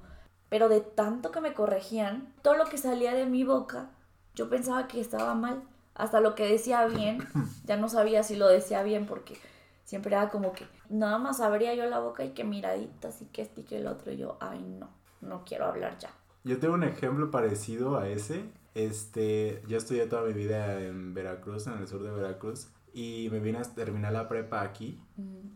[0.50, 3.92] Pero de tanto que me corregían, todo lo que salía de mi boca,
[4.36, 5.64] yo pensaba que estaba mal.
[5.98, 7.20] Hasta lo que decía bien,
[7.66, 9.38] ya no sabía si lo decía bien porque
[9.84, 13.42] siempre era como que nada más abría yo la boca y que miradita, así que
[13.42, 14.12] este y que el otro.
[14.12, 14.90] Y yo, ay, no,
[15.22, 16.12] no quiero hablar ya.
[16.44, 18.46] Yo tengo un ejemplo parecido a ese.
[18.76, 23.40] Este, yo estudié toda mi vida en Veracruz, en el sur de Veracruz y me
[23.40, 25.00] vine a terminar la prepa aquí.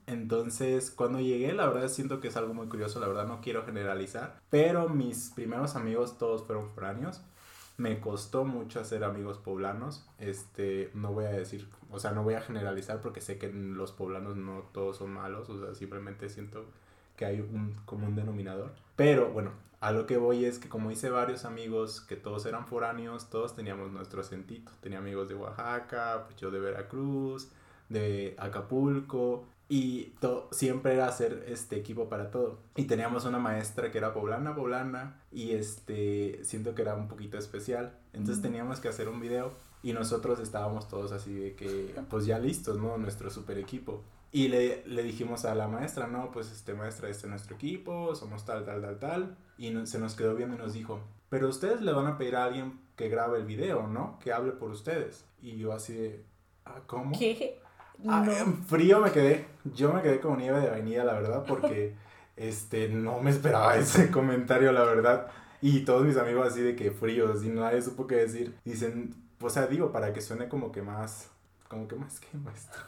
[0.06, 3.66] Entonces, cuando llegué, la verdad siento que es algo muy curioso, la verdad no quiero
[3.66, 7.22] generalizar, pero mis primeros amigos todos fueron foráneos.
[7.82, 10.08] Me costó mucho hacer amigos poblanos.
[10.20, 13.92] Este, no voy a decir, o sea, no voy a generalizar porque sé que los
[13.92, 16.66] poblanos no todos son malos, o sea, simplemente siento
[17.18, 18.72] que hay un común denominador.
[18.96, 22.68] Pero bueno, a lo que voy es que como hice varios amigos que todos eran
[22.68, 24.72] foráneos, todos teníamos nuestro acentito.
[24.80, 27.50] Tenía amigos de Oaxaca, pues yo de Veracruz,
[27.90, 30.14] de Acapulco y
[30.52, 32.60] siempre era hacer este equipo para todo.
[32.76, 37.38] Y teníamos una maestra que era poblana, poblana y este siento que era un poquito
[37.38, 37.98] especial.
[38.12, 42.38] Entonces teníamos que hacer un video y nosotros estábamos todos así de que pues ya
[42.38, 42.98] listos, ¿no?
[42.98, 44.04] Nuestro super equipo.
[44.34, 48.14] Y le, le, dijimos a la maestra, no, pues este maestra, este es nuestro equipo,
[48.14, 49.38] somos tal, tal, tal, tal.
[49.58, 52.44] Y se nos quedó viendo y nos dijo, pero ustedes le van a pedir a
[52.44, 54.20] alguien que grabe el video, ¿no?
[54.20, 55.24] Que hable por ustedes.
[55.42, 56.26] Y yo así de,
[56.66, 57.18] ah, ¿cómo?
[57.18, 57.61] ¿Qué?
[58.08, 59.46] Ah, en frío me quedé.
[59.64, 61.96] Yo me quedé como nieve de vainilla, la verdad, porque
[62.36, 65.28] este, no me esperaba ese comentario, la verdad.
[65.62, 68.56] Y todos mis amigos así de que fríos y nadie supo qué decir.
[68.66, 71.30] Dicen, o sea, digo, para que suene como que más,
[71.68, 72.82] como que más que maestro.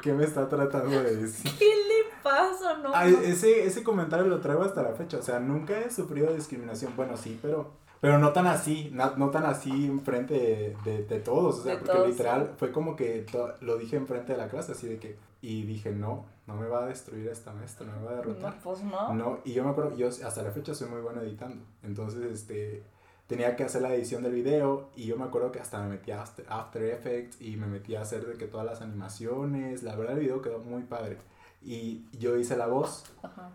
[0.00, 1.50] ¿Qué me está tratando de decir?
[1.58, 2.94] ¿Qué le pasa, no?
[3.22, 5.18] ese, ese comentario lo traigo hasta la fecha.
[5.18, 6.94] O sea, nunca he sufrido discriminación.
[6.96, 7.72] Bueno, sí, pero.
[8.02, 11.60] Pero no tan así, no, tan así enfrente de, de, todos.
[11.60, 13.24] O sea, porque literal fue como que
[13.60, 15.16] lo dije enfrente de la clase, así de que.
[15.40, 18.56] Y dije, no, no me va a destruir esta maestra, no me va a derrotar.
[18.56, 19.14] No, pues no.
[19.14, 21.62] No, y yo me acuerdo, yo hasta la fecha soy muy bueno editando.
[21.84, 22.82] Entonces, este
[23.28, 26.10] tenía que hacer la edición del video y yo me acuerdo que hasta me metí
[26.10, 30.14] a After Effects y me metí a hacer de que todas las animaciones, la verdad
[30.18, 31.18] el video quedó muy padre.
[31.62, 33.04] Y yo hice la voz,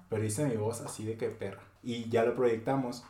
[0.08, 1.67] pero hice mi voz así de que perra.
[1.84, 3.04] Y ya lo proyectamos.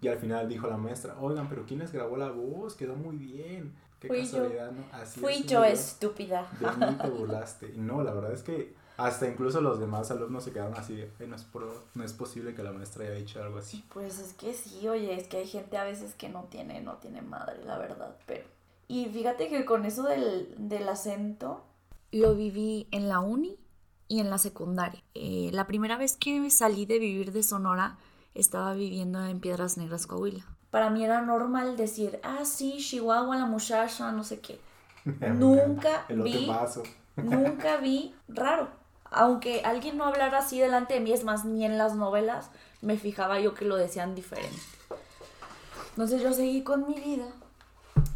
[0.00, 2.74] Y al final dijo la maestra, oigan, pero ¿quién les grabó la voz?
[2.74, 3.74] Quedó muy bien.
[3.98, 4.84] Qué Fui casualidad, ¿no?
[4.92, 6.50] Así Fui yo estúpida.
[6.58, 7.72] De mí te burlaste.
[7.74, 11.26] Y no, la verdad es que hasta incluso los demás alumnos se quedaron así de,
[11.26, 11.46] no, es
[11.94, 13.84] no es posible que la maestra haya dicho algo así.
[13.92, 16.94] Pues es que sí, oye, es que hay gente a veces que no tiene, no
[16.94, 18.44] tiene madre, la verdad, pero...
[18.88, 21.62] Y fíjate que con eso del, del acento,
[22.12, 23.56] lo viví en la uni
[24.08, 25.02] y en la secundaria.
[25.14, 27.98] Eh, la primera vez que salí de vivir de Sonora,
[28.34, 30.44] estaba viviendo en Piedras Negras, Coahuila.
[30.70, 34.60] Para mí era normal decir, ah, sí, Chihuahua, la muchacha, no sé qué.
[35.04, 36.50] nunca vi,
[37.16, 41.78] nunca vi raro aunque alguien no hablara así delante de mí, es más, ni en
[41.78, 44.58] las novelas me fijaba yo que lo decían diferente.
[45.90, 47.26] Entonces yo seguí con mi vida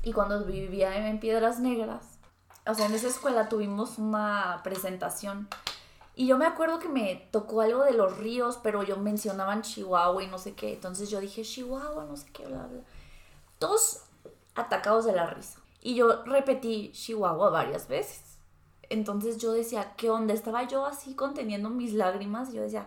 [0.03, 2.19] y cuando vivía en Piedras Negras,
[2.67, 5.49] o sea, en esa escuela tuvimos una presentación
[6.17, 10.23] y yo me acuerdo que me tocó algo de los ríos, pero yo mencionaban Chihuahua
[10.23, 12.83] y no sé qué, entonces yo dije Chihuahua, no sé qué, bla, bla.
[13.59, 14.03] Todos
[14.55, 15.61] atacados de la risa.
[15.81, 18.39] Y yo repetí Chihuahua varias veces.
[18.91, 20.35] Entonces yo decía, ¿qué onda?
[20.35, 22.87] Estaba yo así conteniendo mis lágrimas yo decía,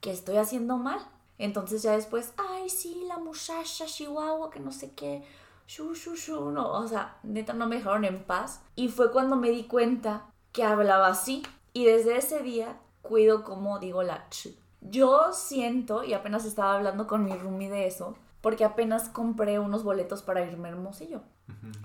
[0.00, 1.00] ¿qué estoy haciendo mal?
[1.38, 5.22] Entonces ya después, ay, sí, la muchacha chihuahua, que no sé qué,
[5.66, 8.60] shu, shu, shu, no, o sea, neta no me dejaron en paz.
[8.74, 11.42] Y fue cuando me di cuenta que hablaba así.
[11.76, 14.48] Y desde ese día cuido como digo la ch.
[14.80, 19.84] Yo siento, y apenas estaba hablando con mi roomie de eso, porque apenas compré unos
[19.84, 21.20] boletos para irme a Hermosillo.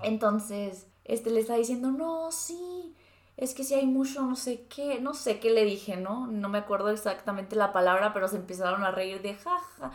[0.02, 2.96] Entonces, este le está diciendo, no, sí,
[3.36, 6.26] es que si hay mucho no sé qué, no sé qué le dije, ¿no?
[6.26, 9.92] No me acuerdo exactamente la palabra, pero se empezaron a reír de jaja.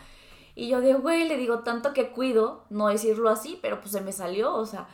[0.54, 4.00] Y yo de, güey, le digo, tanto que cuido, no decirlo así, pero pues se
[4.00, 4.86] me salió, o sea,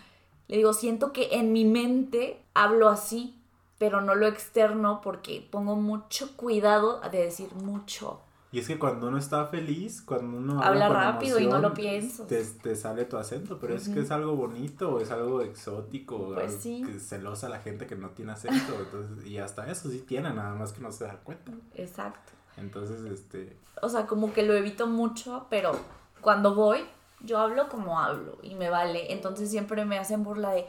[0.48, 3.43] le digo, siento que en mi mente hablo así,
[3.78, 8.20] pero no lo externo porque pongo mucho cuidado de decir mucho.
[8.54, 12.24] Y es que cuando uno está feliz, cuando uno habla, rápido y no lo piensa.
[12.28, 16.84] Te, sale tu acento, pero es que es algo bonito, es algo exótico, pues sí.
[16.86, 20.54] que celosa la gente que no tiene acento, entonces, y hasta eso sí tiene, nada
[20.54, 21.50] más que no se da cuenta.
[21.74, 22.30] Exacto.
[22.56, 23.56] Entonces, este...
[23.82, 25.72] O sea, como que lo evito mucho, pero
[26.20, 26.84] cuando voy,
[27.24, 29.12] yo hablo como hablo y me vale.
[29.12, 30.64] Entonces siempre me hacen burla de,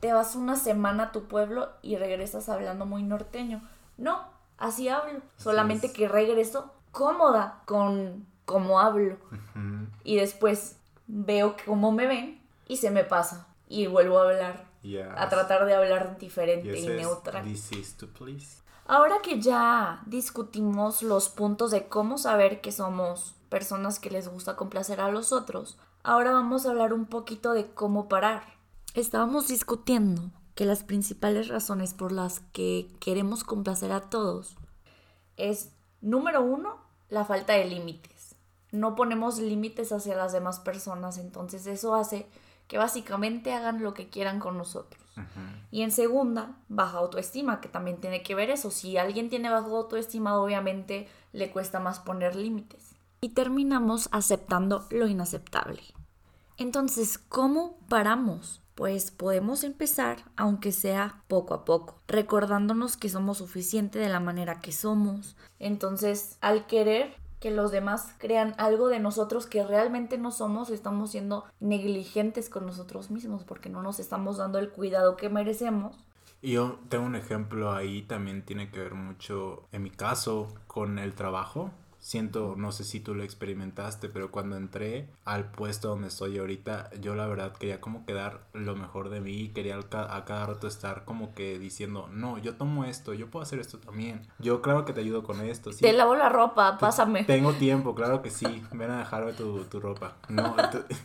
[0.00, 3.62] te vas una semana a tu pueblo y regresas hablando muy norteño.
[3.96, 4.24] No,
[4.56, 9.16] así hablo, solamente que regreso cómoda con cómo hablo.
[10.04, 13.46] Y después veo cómo me ven y se me pasa.
[13.68, 14.68] Y vuelvo a hablar
[15.16, 17.44] a tratar de hablar diferente y neutral.
[18.86, 24.56] Ahora que ya discutimos los puntos de cómo saber que somos personas que les gusta
[24.56, 28.57] complacer a los otros, ahora vamos a hablar un poquito de cómo parar.
[28.98, 34.56] Estábamos discutiendo que las principales razones por las que queremos complacer a todos
[35.36, 38.34] es, número uno, la falta de límites.
[38.72, 42.26] No ponemos límites hacia las demás personas, entonces eso hace
[42.66, 45.00] que básicamente hagan lo que quieran con nosotros.
[45.70, 48.72] Y en segunda, baja autoestima, que también tiene que ver eso.
[48.72, 52.96] Si alguien tiene baja autoestima, obviamente le cuesta más poner límites.
[53.20, 55.82] Y terminamos aceptando lo inaceptable.
[56.56, 58.60] Entonces, ¿cómo paramos?
[58.78, 64.60] Pues podemos empezar, aunque sea poco a poco, recordándonos que somos suficiente de la manera
[64.60, 65.36] que somos.
[65.58, 71.10] Entonces, al querer que los demás crean algo de nosotros que realmente no somos, estamos
[71.10, 75.96] siendo negligentes con nosotros mismos porque no nos estamos dando el cuidado que merecemos.
[76.40, 81.00] Y yo tengo un ejemplo ahí, también tiene que ver mucho, en mi caso, con
[81.00, 86.08] el trabajo siento, no sé si tú lo experimentaste, pero cuando entré al puesto donde
[86.08, 90.46] estoy ahorita, yo la verdad quería como quedar lo mejor de mí, quería a cada
[90.46, 94.62] rato estar como que diciendo, no, yo tomo esto, yo puedo hacer esto también, yo
[94.62, 95.70] claro que te ayudo con esto.
[95.70, 97.24] Te lavo la ropa, pásame.
[97.24, 100.16] Tengo tiempo, claro que sí, ven a dejarme tu, tu ropa.
[100.28, 100.54] No,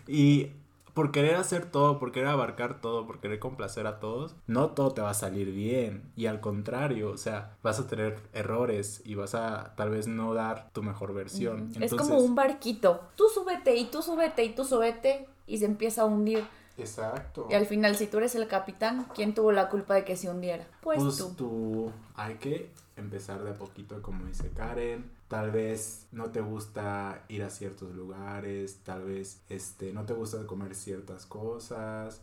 [0.07, 0.51] y
[0.93, 4.91] por querer hacer todo, por querer abarcar todo, por querer complacer a todos, no todo
[4.91, 6.11] te va a salir bien.
[6.15, 10.33] Y al contrario, o sea, vas a tener errores y vas a tal vez no
[10.33, 11.71] dar tu mejor versión.
[11.79, 13.01] es como un barquito.
[13.15, 16.43] Tú súbete y tú súbete y tú súbete y se empieza a hundir.
[16.77, 17.47] Exacto.
[17.49, 20.29] Y al final, si tú eres el capitán, ¿quién tuvo la culpa de que se
[20.29, 20.67] hundiera?
[20.81, 21.33] Pues, pues tú.
[21.35, 21.91] tú.
[22.15, 25.11] Hay que empezar de a poquito, como dice Karen.
[25.33, 30.45] Tal vez no te gusta ir a ciertos lugares, tal vez este, no te gusta
[30.45, 32.21] comer ciertas cosas,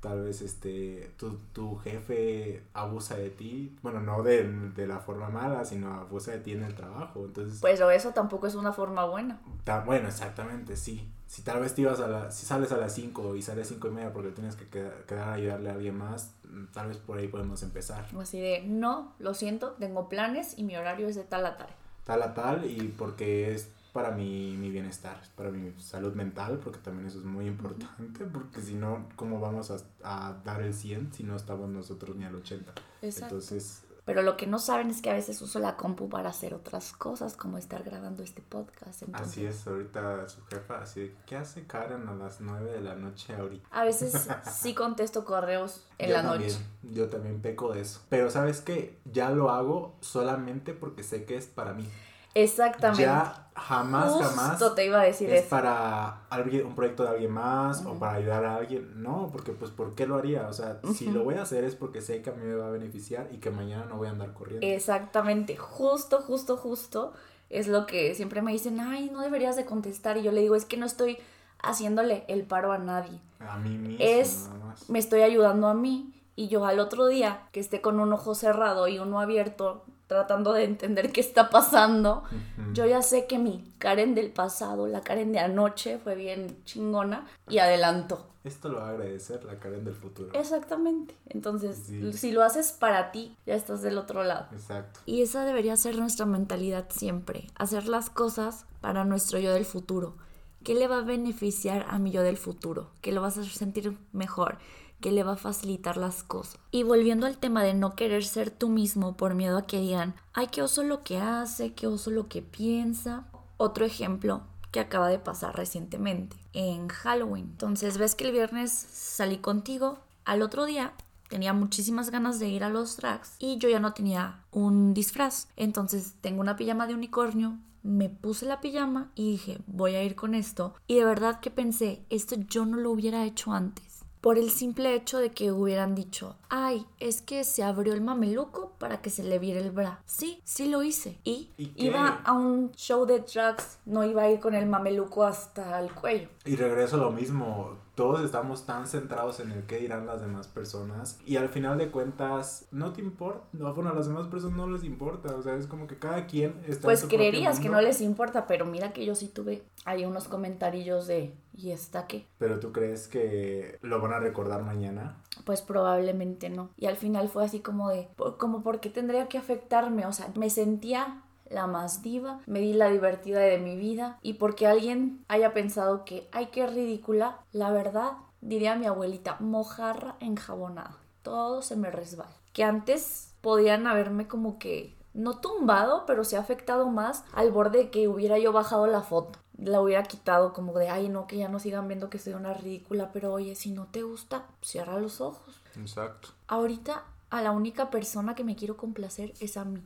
[0.00, 4.42] tal vez este, tu, tu jefe abusa de ti, bueno, no de,
[4.74, 7.26] de, la forma mala, sino abusa de ti en el trabajo.
[7.26, 9.40] Entonces, pues eso tampoco es una forma buena.
[9.86, 11.08] bueno, exactamente, sí.
[11.28, 13.74] Si tal vez te ibas a la, si sales a las 5 y sales a
[13.74, 16.34] 5 y media porque tienes que quedar, quedar a ayudarle a alguien más,
[16.72, 18.04] tal vez por ahí podemos empezar.
[18.16, 21.56] O así de, no, lo siento, tengo planes y mi horario es de tal a
[21.56, 21.68] tal
[22.08, 26.78] tal a tal y porque es para mi, mi bienestar, para mi salud mental, porque
[26.78, 31.12] también eso es muy importante, porque si no, ¿cómo vamos a, a, dar el 100
[31.12, 32.72] si no estamos nosotros ni al 80?
[33.02, 33.26] Exacto.
[33.26, 36.54] Entonces, pero lo que no saben es que a veces uso la compu para hacer
[36.54, 39.02] otras cosas, como estar grabando este podcast.
[39.12, 43.34] Así es, ahorita su jefa, así ¿qué hace Karen a las 9 de la noche
[43.34, 43.68] ahorita?
[43.70, 46.56] A veces sí contesto correos en la noche.
[46.84, 48.00] Yo también peco de eso.
[48.08, 48.96] Pero ¿sabes qué?
[49.04, 51.86] Ya lo hago solamente porque sé que es para mí.
[52.34, 53.02] Exactamente.
[53.02, 54.74] Ya jamás, jamás.
[54.74, 58.44] te iba a decir es para alguien, un proyecto de alguien más o para ayudar
[58.44, 59.02] a alguien.
[59.02, 60.46] No, porque pues ¿por qué lo haría?
[60.48, 62.68] O sea, si lo voy a hacer es porque sé que a mí me va
[62.68, 64.66] a beneficiar y que mañana no voy a andar corriendo.
[64.66, 67.12] Exactamente, justo, justo, justo.
[67.50, 70.18] Es lo que siempre me dicen, ay, no deberías de contestar.
[70.18, 71.18] Y yo le digo, es que no estoy
[71.62, 73.20] haciéndole el paro a nadie.
[73.40, 73.96] A mí mismo.
[74.00, 74.50] Es,
[74.88, 76.12] me estoy ayudando a mí.
[76.36, 80.52] Y yo al otro día, que esté con un ojo cerrado y uno abierto, tratando
[80.54, 82.24] de entender qué está pasando.
[82.72, 87.28] Yo ya sé que mi Karen del pasado, la Karen de anoche, fue bien chingona
[87.48, 88.26] y adelantó.
[88.42, 90.30] Esto lo va a agradecer la Karen del futuro.
[90.32, 91.14] Exactamente.
[91.26, 94.46] Entonces, si lo haces para ti, ya estás del otro lado.
[94.52, 95.00] Exacto.
[95.04, 97.48] Y esa debería ser nuestra mentalidad siempre.
[97.56, 100.16] Hacer las cosas para nuestro yo del futuro.
[100.64, 102.90] ¿Qué le va a beneficiar a mi yo del futuro?
[103.02, 104.58] ¿Qué lo vas a hacer sentir mejor?
[105.00, 106.58] Que le va a facilitar las cosas.
[106.70, 110.14] Y volviendo al tema de no querer ser tú mismo por miedo a que digan,
[110.32, 113.26] ay, qué oso lo que hace, qué oso lo que piensa.
[113.56, 117.46] Otro ejemplo que acaba de pasar recientemente en Halloween.
[117.50, 120.92] Entonces ves que el viernes salí contigo, al otro día
[121.28, 125.48] tenía muchísimas ganas de ir a los drags y yo ya no tenía un disfraz.
[125.56, 130.14] Entonces tengo una pijama de unicornio, me puse la pijama y dije, voy a ir
[130.14, 130.74] con esto.
[130.86, 133.87] Y de verdad que pensé, esto yo no lo hubiera hecho antes
[134.20, 138.72] por el simple hecho de que hubieran dicho, ay, es que se abrió el mameluco
[138.78, 140.02] para que se le viera el bra.
[140.06, 141.18] Sí, sí lo hice.
[141.24, 145.80] Y iba a un show de drugs, no iba a ir con el mameluco hasta
[145.80, 146.28] el cuello.
[146.44, 150.46] Y regreso a lo mismo, todos estamos tan centrados en el qué dirán las demás
[150.46, 154.56] personas y al final de cuentas no te importa, no, bueno, a las demás personas
[154.56, 157.80] no les importa, o sea, es como que cada quien está Pues creerías que no
[157.80, 162.24] les importa, pero mira que yo sí tuve ahí unos comentarios de ¿y está qué?
[162.38, 165.20] Pero tú crees que lo van a recordar mañana?
[165.44, 166.70] Pues probablemente no.
[166.76, 168.08] Y al final fue así como de
[168.38, 172.72] como por qué tendría que afectarme, o sea, me sentía la más diva, me di
[172.72, 177.70] la divertida de mi vida y porque alguien haya pensado que, ay, qué ridícula, la
[177.70, 180.96] verdad diría mi abuelita, mojarra enjabonada.
[181.22, 182.32] Todo se me resbala.
[182.52, 187.78] Que antes podían haberme como que no tumbado, pero se ha afectado más al borde
[187.78, 189.38] de que hubiera yo bajado la foto.
[189.56, 192.54] La hubiera quitado como de, ay, no, que ya no sigan viendo que soy una
[192.54, 195.60] ridícula, pero oye, si no te gusta, cierra los ojos.
[195.76, 196.28] Exacto.
[196.46, 199.82] Ahorita a la única persona que me quiero complacer es a mí.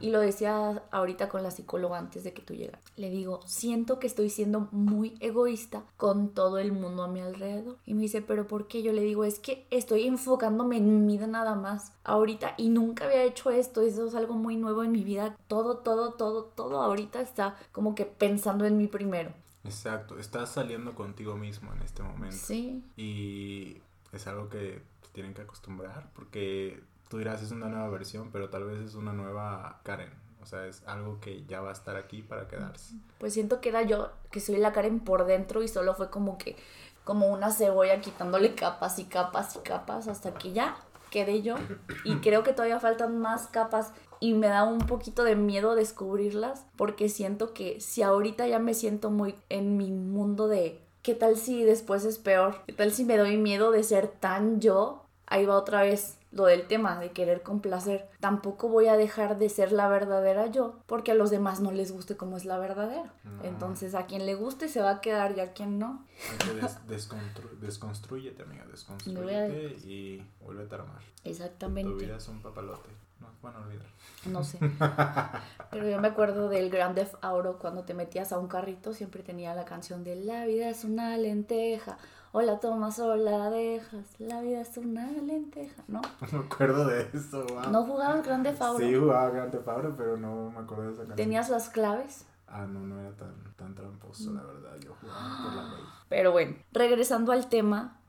[0.00, 2.82] Y lo decía ahorita con la psicóloga antes de que tú llegas.
[2.96, 7.76] Le digo, siento que estoy siendo muy egoísta con todo el mundo a mi alrededor.
[7.86, 8.82] Y me dice, pero ¿por qué?
[8.82, 13.04] Yo le digo, es que estoy enfocándome en mi vida nada más ahorita y nunca
[13.06, 13.82] había hecho esto.
[13.82, 15.36] Eso es algo muy nuevo en mi vida.
[15.46, 19.32] Todo, todo, todo, todo ahorita está como que pensando en mí primero.
[19.64, 22.36] Exacto, estás saliendo contigo mismo en este momento.
[22.36, 22.82] Sí.
[22.96, 28.48] Y es algo que tienen que acostumbrar porque tú dirás es una nueva versión, pero
[28.50, 30.10] tal vez es una nueva Karen.
[30.42, 32.94] O sea, es algo que ya va a estar aquí para quedarse.
[33.18, 36.38] Pues siento que era yo, que soy la Karen por dentro y solo fue como
[36.38, 36.56] que,
[37.04, 40.76] como una cebolla quitándole capas y capas y capas hasta que ya
[41.10, 41.56] quedé yo.
[42.04, 46.66] Y creo que todavía faltan más capas y me da un poquito de miedo descubrirlas
[46.76, 51.36] porque siento que si ahorita ya me siento muy en mi mundo de ¿qué tal
[51.36, 52.62] si después es peor?
[52.66, 55.04] ¿Qué tal si me doy miedo de ser tan yo?
[55.26, 58.08] Ahí va otra vez lo del tema de querer complacer.
[58.20, 61.92] Tampoco voy a dejar de ser la verdadera yo porque a los demás no les
[61.92, 63.12] guste como es la verdadera.
[63.42, 66.06] Entonces a quien le guste se va a quedar y a quien no.
[67.60, 71.02] desconstruyete, amiga, desconstruyete y vuelve a armar.
[71.24, 71.90] Exactamente.
[71.90, 72.90] Tu vida es un papalote.
[73.20, 73.86] No, bueno, olvidar.
[74.26, 74.58] No sé.
[75.70, 79.24] Pero yo me acuerdo del Grand Theft Auto cuando te metías a un carrito siempre
[79.24, 81.98] tenía la canción de La vida es una lenteja
[82.32, 86.00] o la tomas o la dejas, la vida es una lenteja, ¿no?
[86.00, 88.78] No me acuerdo de eso, ¿No jugabas Grande Fabro?
[88.78, 91.16] Sí, jugaba Grande Fabro, pero no me acuerdo de esa canción.
[91.16, 92.24] ¿Tenías las claves?
[92.46, 95.84] Ah, no, no era tan, tan tramposo, la verdad, yo jugaba por la ley.
[96.08, 98.00] Pero bueno, regresando al tema,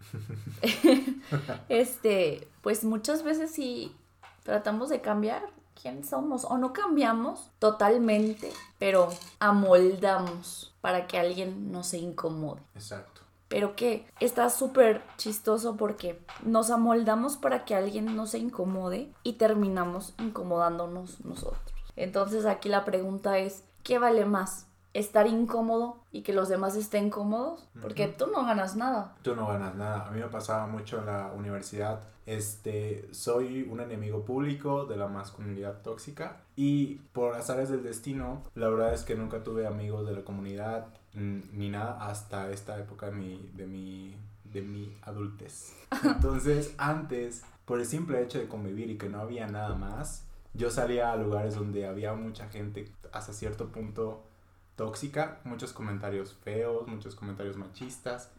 [1.70, 3.94] este, pues muchas veces sí
[4.44, 5.44] tratamos de cambiar
[5.82, 12.62] quién somos o no cambiamos totalmente, pero amoldamos para que alguien no se incomode.
[12.76, 13.19] Exacto
[13.50, 19.34] pero que está súper chistoso porque nos amoldamos para que alguien no se incomode y
[19.34, 21.74] terminamos incomodándonos nosotros.
[21.96, 24.68] Entonces aquí la pregunta es, ¿qué vale más?
[24.94, 27.68] ¿Estar incómodo y que los demás estén cómodos?
[27.82, 29.16] Porque tú no ganas nada.
[29.22, 30.08] Tú no ganas nada.
[30.08, 32.02] A mí me pasaba mucho en la universidad.
[32.26, 38.70] Este, soy un enemigo público de la masculinidad tóxica y por azares del destino, la
[38.70, 43.12] verdad es que nunca tuve amigos de la comunidad ni nada hasta esta época de
[43.14, 45.74] mi, de mi, de mi adultez.
[46.04, 50.70] Entonces, antes, por el simple hecho de convivir y que no había nada más, yo
[50.72, 54.24] salía a lugares donde había mucha gente hasta cierto punto
[54.76, 58.32] tóxica, muchos comentarios feos, muchos comentarios machistas.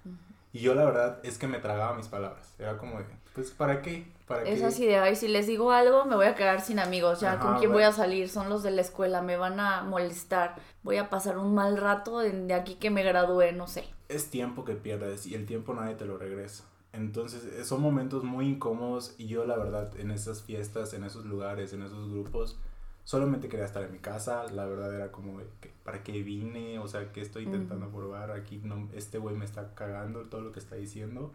[0.53, 2.55] Y yo la verdad es que me tragaba mis palabras.
[2.59, 4.07] Era como de, pues, ¿para qué?
[4.27, 7.21] ¿Para es así de, ay, si les digo algo, me voy a quedar sin amigos.
[7.21, 8.29] Ya, ¿con quién voy a salir?
[8.29, 10.55] Son los de la escuela, me van a molestar.
[10.83, 13.85] Voy a pasar un mal rato de aquí que me gradué, no sé.
[14.09, 16.64] Es tiempo que pierdes y el tiempo nadie te lo regresa.
[16.93, 21.25] Entonces, eh, son momentos muy incómodos y yo, la verdad, en esas fiestas, en esos
[21.25, 22.59] lugares, en esos grupos,
[23.05, 25.41] solamente quería estar en mi casa, la verdad era como,
[25.85, 26.79] ¿para qué vine?
[26.79, 28.31] O sea, ¿qué estoy intentando probar?
[28.31, 31.33] Aquí no, este güey me está cagando todo lo que está diciendo,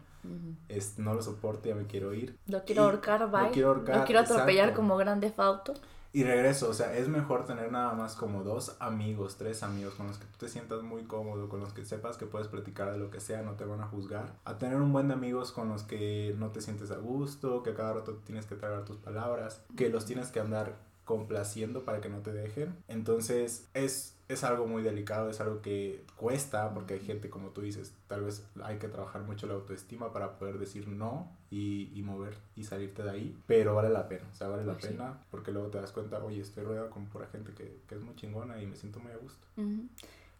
[0.68, 2.36] es, no lo soporto, ya me quiero ir.
[2.46, 3.42] Lo quiero ahorcar, bye.
[3.42, 5.74] Lo quiero ahorcar, Lo quiero atropellar como grande fauto.
[6.16, 10.06] Y regreso, o sea, es mejor tener nada más como dos amigos, tres amigos con
[10.06, 12.98] los que tú te sientas muy cómodo, con los que sepas que puedes platicar de
[12.98, 15.68] lo que sea, no te van a juzgar, a tener un buen de amigos con
[15.68, 19.62] los que no te sientes a gusto, que cada rato tienes que tragar tus palabras,
[19.76, 22.76] que los tienes que andar complaciendo para que no te dejen.
[22.88, 27.62] Entonces es, es algo muy delicado, es algo que cuesta porque hay gente, como tú
[27.62, 32.02] dices, tal vez hay que trabajar mucho la autoestima para poder decir no y, y
[32.02, 35.22] mover y salirte de ahí, pero vale la pena, o sea, vale la pues pena
[35.30, 38.16] porque luego te das cuenta, oye, estoy rodeado con pura gente que, que es muy
[38.16, 39.46] chingona y me siento muy a gusto.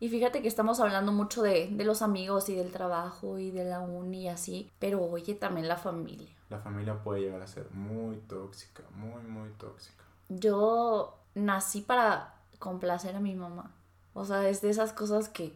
[0.00, 3.64] Y fíjate que estamos hablando mucho de, de, los amigos y del trabajo y de
[3.64, 6.28] la uni y así, pero oye, también la familia.
[6.50, 13.16] La familia puede llegar a ser muy tóxica, muy, muy tóxica yo nací para complacer
[13.16, 13.70] a mi mamá.
[14.14, 15.52] O sea, es de esas cosas que,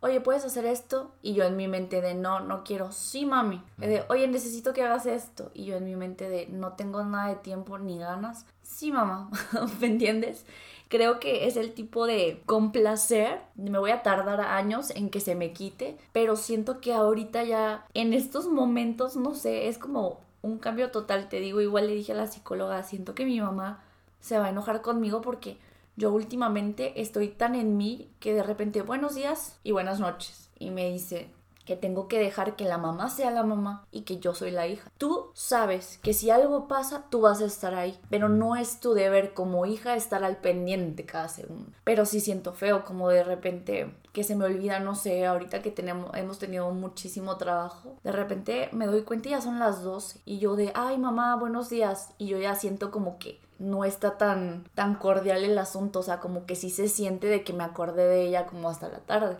[0.00, 1.10] oye, ¿puedes hacer esto?
[1.22, 2.92] Y yo en mi mente de, no, no quiero.
[2.92, 3.62] Sí, mami.
[3.78, 5.50] de, oye, necesito que hagas esto.
[5.54, 8.44] Y yo en mi mente de, no tengo nada de tiempo ni ganas.
[8.62, 9.30] Sí, mamá.
[9.80, 10.44] ¿Me entiendes?
[10.88, 13.40] Creo que es el tipo de complacer.
[13.54, 17.86] Me voy a tardar años en que se me quite, pero siento que ahorita ya,
[17.94, 21.30] en estos momentos, no sé, es como un cambio total.
[21.30, 23.82] Te digo, igual le dije a la psicóloga, siento que mi mamá
[24.26, 25.56] se va a enojar conmigo porque
[25.94, 30.50] yo últimamente estoy tan en mí que de repente buenos días y buenas noches.
[30.58, 31.30] Y me dice,
[31.66, 34.66] que tengo que dejar que la mamá sea la mamá y que yo soy la
[34.66, 34.90] hija.
[34.96, 38.94] Tú sabes que si algo pasa, tú vas a estar ahí, pero no es tu
[38.94, 41.72] deber como hija estar al pendiente cada segundo.
[41.84, 45.70] Pero sí siento feo como de repente que se me olvida, no sé, ahorita que
[45.70, 50.20] tenemos, hemos tenido muchísimo trabajo, de repente me doy cuenta y ya son las 12
[50.24, 54.16] y yo de, ay mamá, buenos días, y yo ya siento como que no está
[54.16, 57.64] tan, tan cordial el asunto, o sea, como que sí se siente de que me
[57.64, 59.36] acordé de ella como hasta la tarde,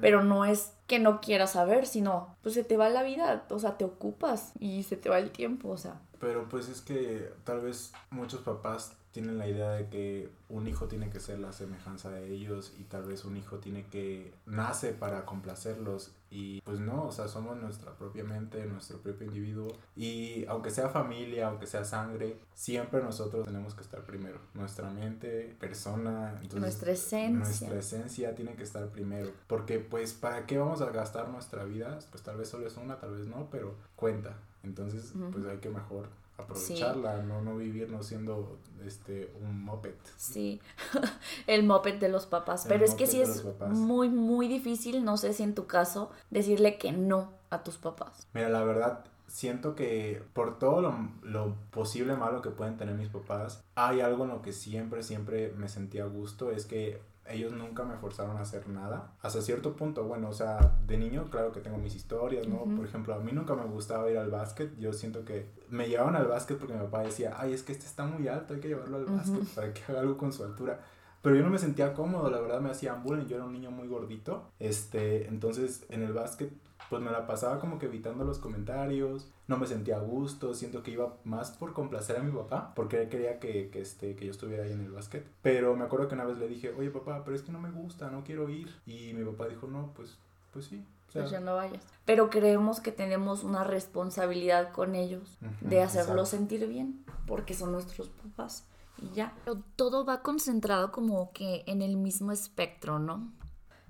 [0.00, 3.58] pero no es que no quiera saber, sino pues se te va la vida, o
[3.58, 6.00] sea, te ocupas y se te va el tiempo, o sea.
[6.20, 10.86] Pero pues es que tal vez muchos papás tienen la idea de que un hijo
[10.86, 14.92] tiene que ser la semejanza de ellos y tal vez un hijo tiene que nace
[14.92, 20.46] para complacerlos y pues no, o sea, somos nuestra propia mente, nuestro propio individuo y
[20.46, 26.40] aunque sea familia, aunque sea sangre, siempre nosotros tenemos que estar primero, nuestra mente, persona,
[26.54, 27.30] nuestra esencia.
[27.30, 31.98] Nuestra esencia tiene que estar primero, porque pues para qué vamos a gastar nuestra vida,
[32.10, 34.38] pues tal vez solo es una, tal vez no, pero cuenta.
[34.62, 36.08] Entonces, pues hay que mejor
[36.42, 39.94] aprovecharla, no, no vivir no siendo este un moped.
[40.16, 40.60] Sí,
[41.46, 42.66] el moped de los papás.
[42.68, 46.78] Pero es que sí es muy, muy difícil, no sé si en tu caso, decirle
[46.78, 48.26] que no a tus papás.
[48.32, 53.08] Mira, la verdad, siento que por todo lo, lo, posible malo que pueden tener mis
[53.08, 57.00] papás, hay algo en lo que siempre, siempre me sentía a gusto, es que
[57.32, 59.12] ellos nunca me forzaron a hacer nada.
[59.20, 62.64] Hasta cierto punto, bueno, o sea, de niño, claro que tengo mis historias, ¿no?
[62.76, 64.76] Por ejemplo, a mí nunca me gustaba ir al básquet.
[64.78, 67.86] Yo siento que me llevaban al básquet porque mi papá decía, ay, es que este
[67.86, 70.80] está muy alto, hay que llevarlo al básquet para que haga algo con su altura.
[71.22, 73.70] Pero yo no me sentía cómodo, la verdad me hacían bullying, yo era un niño
[73.70, 74.50] muy gordito.
[74.58, 76.52] Este, entonces en el básquet
[76.92, 80.82] pues me la pasaba como que evitando los comentarios, no me sentía a gusto, siento
[80.82, 84.26] que iba más por complacer a mi papá, porque él quería que, que, este, que
[84.26, 85.26] yo estuviera ahí en el básquet.
[85.40, 87.70] Pero me acuerdo que una vez le dije, oye papá, pero es que no me
[87.70, 88.78] gusta, no quiero ir.
[88.84, 90.18] Y mi papá dijo, no, pues,
[90.52, 90.84] pues sí.
[91.14, 91.82] pues ya no vayas.
[92.04, 98.10] Pero creemos que tenemos una responsabilidad con ellos de hacerlos sentir bien, porque son nuestros
[98.10, 98.66] papás
[98.98, 99.32] y ya.
[99.46, 103.32] Pero todo va concentrado como que en el mismo espectro, ¿no?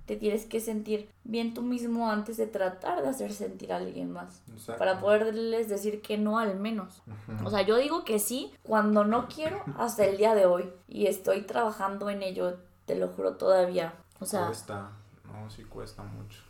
[0.07, 4.11] Te tienes que sentir bien tú mismo antes de tratar de hacer sentir a alguien
[4.11, 4.43] más.
[4.79, 7.03] Para poderles decir que no al menos.
[7.45, 10.71] O sea, yo digo que sí cuando no quiero hasta el día de hoy.
[10.89, 13.95] Y estoy trabajando en ello, te lo juro todavía.
[14.21, 14.47] O sea...
[14.47, 14.91] Cuesta,
[15.25, 16.41] no, sí cuesta mucho.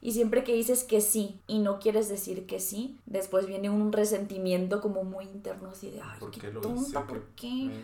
[0.00, 3.92] Y siempre que dices que sí y no quieres decir que sí, después viene un
[3.92, 7.82] resentimiento como muy interno así de, ay, qué, tonta, ¿por qué?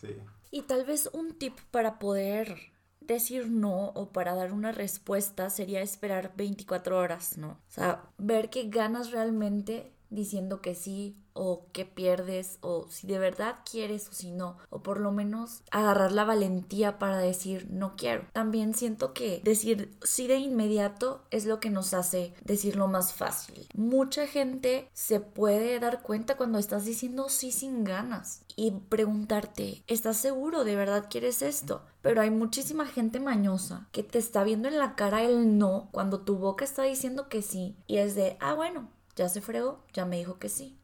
[0.00, 0.16] sí.
[0.50, 2.71] Y tal vez un tip para poder
[3.06, 7.50] decir no o para dar una respuesta sería esperar 24 horas, ¿no?
[7.50, 13.18] O sea, ver que ganas realmente diciendo que sí o que pierdes o si de
[13.18, 17.96] verdad quieres o si no o por lo menos agarrar la valentía para decir no
[17.96, 18.26] quiero.
[18.32, 23.66] También siento que decir sí de inmediato es lo que nos hace decirlo más fácil.
[23.74, 30.18] Mucha gente se puede dar cuenta cuando estás diciendo sí sin ganas y preguntarte, ¿estás
[30.18, 31.82] seguro de verdad quieres esto?
[32.02, 36.20] Pero hay muchísima gente mañosa que te está viendo en la cara el no cuando
[36.20, 38.90] tu boca está diciendo que sí y es de, ah bueno,
[39.22, 40.76] ya se fregó, ya me dijo que sí.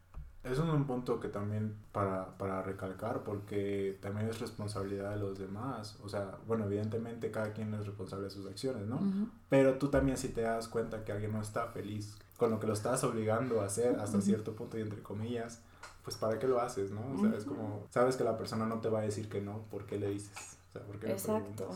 [0.45, 5.39] Eso es un punto que también para, para recalcar, porque también es responsabilidad de los
[5.39, 5.99] demás.
[6.05, 9.01] O sea, bueno, evidentemente cada quien es responsable de sus acciones, ¿no?
[9.49, 12.69] Pero tú también si te das cuenta que alguien no está feliz con lo que
[12.69, 15.61] lo estás obligando a hacer hasta cierto punto y entre comillas,
[16.05, 17.01] pues para qué lo haces, ¿no?
[17.15, 19.65] O sea, es como, sabes que la persona no te va a decir que no,
[19.71, 20.59] ¿por qué le dices?
[20.69, 21.69] O sea, ¿por qué Exacto.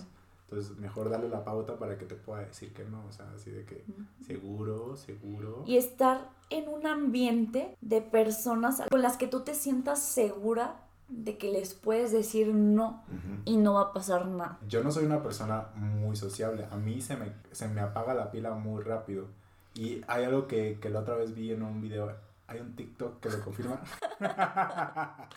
[0.53, 3.51] Entonces, mejor darle la pauta para que te pueda decir que no, o sea, así
[3.51, 3.87] de que
[4.27, 5.65] seguro, seguro.
[5.67, 10.77] Y estar en un ambiente de personas con las que tú te sientas segura
[11.09, 13.03] de que les puedes decir no
[13.47, 14.59] y no va a pasar nada.
[14.69, 18.31] Yo no soy una persona muy sociable, a mí se me, se me apaga la
[18.31, 19.29] pila muy rápido.
[19.75, 22.15] Y hay algo que, que la otra vez vi en un video
[22.53, 23.83] hay un TikTok que lo confirma.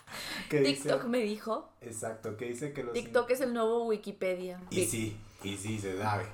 [0.50, 1.70] TikTok me dijo.
[1.80, 2.92] Exacto, que dice que los...
[2.92, 4.60] TikTok es el nuevo Wikipedia.
[4.70, 6.26] Y sí, y sí, se sabe.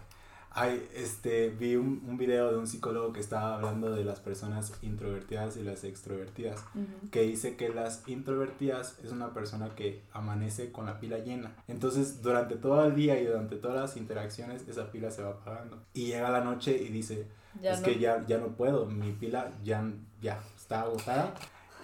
[0.54, 4.74] Hay, este, vi un, un, video de un psicólogo que estaba hablando de las personas
[4.82, 6.62] introvertidas y las extrovertidas,
[7.10, 11.56] que dice que las introvertidas es una persona que amanece con la pila llena.
[11.68, 15.82] Entonces, durante todo el día y durante todas las interacciones, esa pila se va apagando.
[15.94, 17.28] Y llega la noche y dice,
[17.62, 20.42] es que ya, ya no puedo, mi pila ya, ya
[20.72, 21.34] está agotada.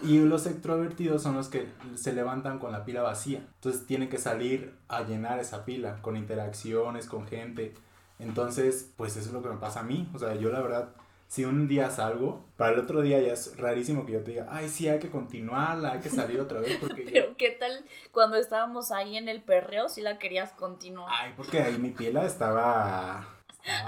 [0.00, 1.66] Y los extrovertidos son los que
[1.96, 3.40] se levantan con la pila vacía.
[3.54, 7.74] Entonces tienen que salir a llenar esa pila con interacciones, con gente.
[8.20, 10.08] Entonces, pues eso es lo que me pasa a mí.
[10.14, 10.90] O sea, yo la verdad,
[11.26, 14.46] si un día salgo, para el otro día ya es rarísimo que yo te diga,
[14.50, 16.78] ay, sí, hay que continuarla, hay que salir otra vez.
[16.78, 21.10] Porque Pero, ¿qué tal cuando estábamos ahí en el perreo si la querías continuar?
[21.12, 23.26] Ay, porque ahí mi piel estaba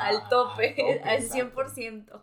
[0.00, 2.20] al tope, al 100%.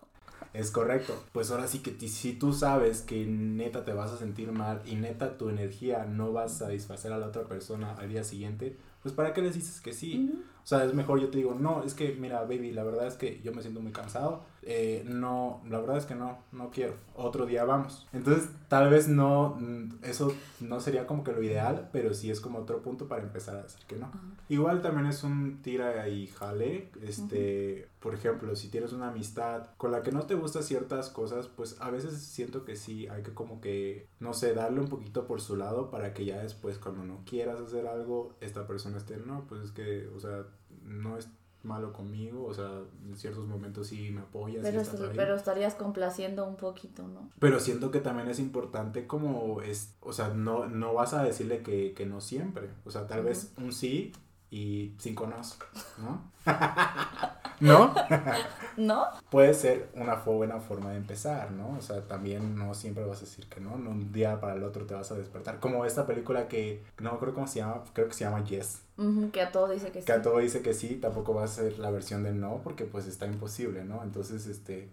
[0.57, 1.13] Es correcto.
[1.33, 4.95] Pues ahora sí que si tú sabes que neta te vas a sentir mal y
[4.95, 9.13] neta tu energía no va a satisfacer a la otra persona al día siguiente, pues
[9.13, 10.33] ¿para qué les dices que sí?
[10.63, 13.13] O sea, es mejor yo te digo, no, es que mira, baby, la verdad es
[13.13, 14.45] que yo me siento muy cansado.
[14.63, 16.93] Eh, no, la verdad es que no, no quiero.
[17.15, 18.07] Otro día vamos.
[18.11, 22.41] Entonces, tal vez no, mm, eso no sería como que lo ideal, pero sí es
[22.41, 24.11] como otro punto para empezar a decir que no.
[24.49, 26.89] Igual también es un tira y jale.
[27.01, 31.47] Este, por ejemplo, si tienes una amistad con la que no te gustan ciertas cosas,
[31.47, 35.27] pues a veces siento que sí, hay que como que, no sé, darle un poquito
[35.27, 39.17] por su lado para que ya después cuando no quieras hacer algo, esta persona esté,
[39.17, 40.45] no, pues es que, o sea,
[40.83, 41.29] no es
[41.67, 44.63] malo conmigo, o sea, en ciertos momentos sí me apoyas.
[44.63, 44.81] Pero,
[45.15, 47.29] pero estarías complaciendo un poquito, ¿no?
[47.39, 51.61] Pero siento que también es importante como es, o sea, no, no vas a decirle
[51.61, 54.13] que, que no siempre, o sea, tal vez un sí
[54.49, 55.57] y cinco nos,
[55.97, 56.31] ¿no?
[57.59, 57.93] ¿No?
[58.77, 59.05] ¿No?
[59.29, 61.75] Puede ser una buena forma de empezar, ¿no?
[61.77, 64.63] O sea, también no siempre vas a decir que no, no un día para el
[64.63, 65.59] otro te vas a despertar.
[65.59, 68.81] Como esta película que no acuerdo cómo se llama, creo que se llama Yes.
[69.33, 70.05] que a todo dice que, sí.
[70.05, 72.85] Que a todo dice que sí, tampoco va a ser la versión del no, porque
[72.85, 74.03] pues está imposible, ¿no?
[74.03, 74.89] Entonces, este,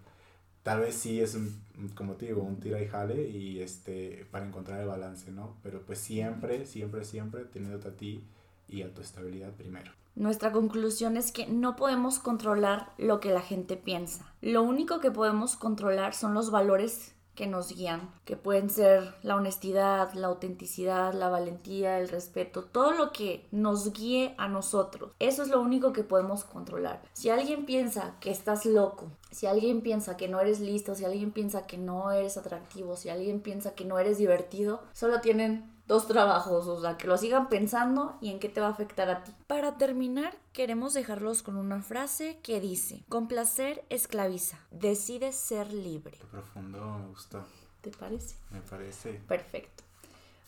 [0.62, 1.60] tal vez sí es un,
[1.94, 5.56] como te digo, un tira y jale y este, para encontrar el balance, ¿no?
[5.62, 8.24] Pero pues siempre, siempre, siempre teniéndote a ti
[8.68, 9.92] y a tu estabilidad primero.
[10.14, 14.32] Nuestra conclusión es que no podemos controlar lo que la gente piensa.
[14.40, 19.36] Lo único que podemos controlar son los valores que nos guían, que pueden ser la
[19.36, 25.12] honestidad, la autenticidad, la valentía, el respeto, todo lo que nos guíe a nosotros.
[25.18, 27.02] Eso es lo único que podemos controlar.
[27.12, 31.32] Si alguien piensa que estás loco, si alguien piensa que no eres listo, si alguien
[31.32, 36.06] piensa que no eres atractivo, si alguien piensa que no eres divertido, solo tienen dos
[36.06, 39.24] trabajos, o sea, que lo sigan pensando y en qué te va a afectar a
[39.24, 39.32] ti.
[39.46, 46.18] Para terminar, queremos dejarlos con una frase que dice, con placer esclaviza, decide ser libre.
[46.18, 47.44] Qué profundo, me gustó.
[47.80, 48.36] ¿Te parece?
[48.50, 49.12] Me parece.
[49.28, 49.84] Perfecto.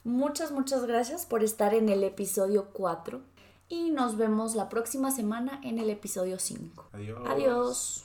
[0.05, 3.20] Muchas, muchas gracias por estar en el episodio 4
[3.68, 6.91] y nos vemos la próxima semana en el episodio 5.
[6.93, 7.20] Adiós.
[7.26, 8.05] Adiós.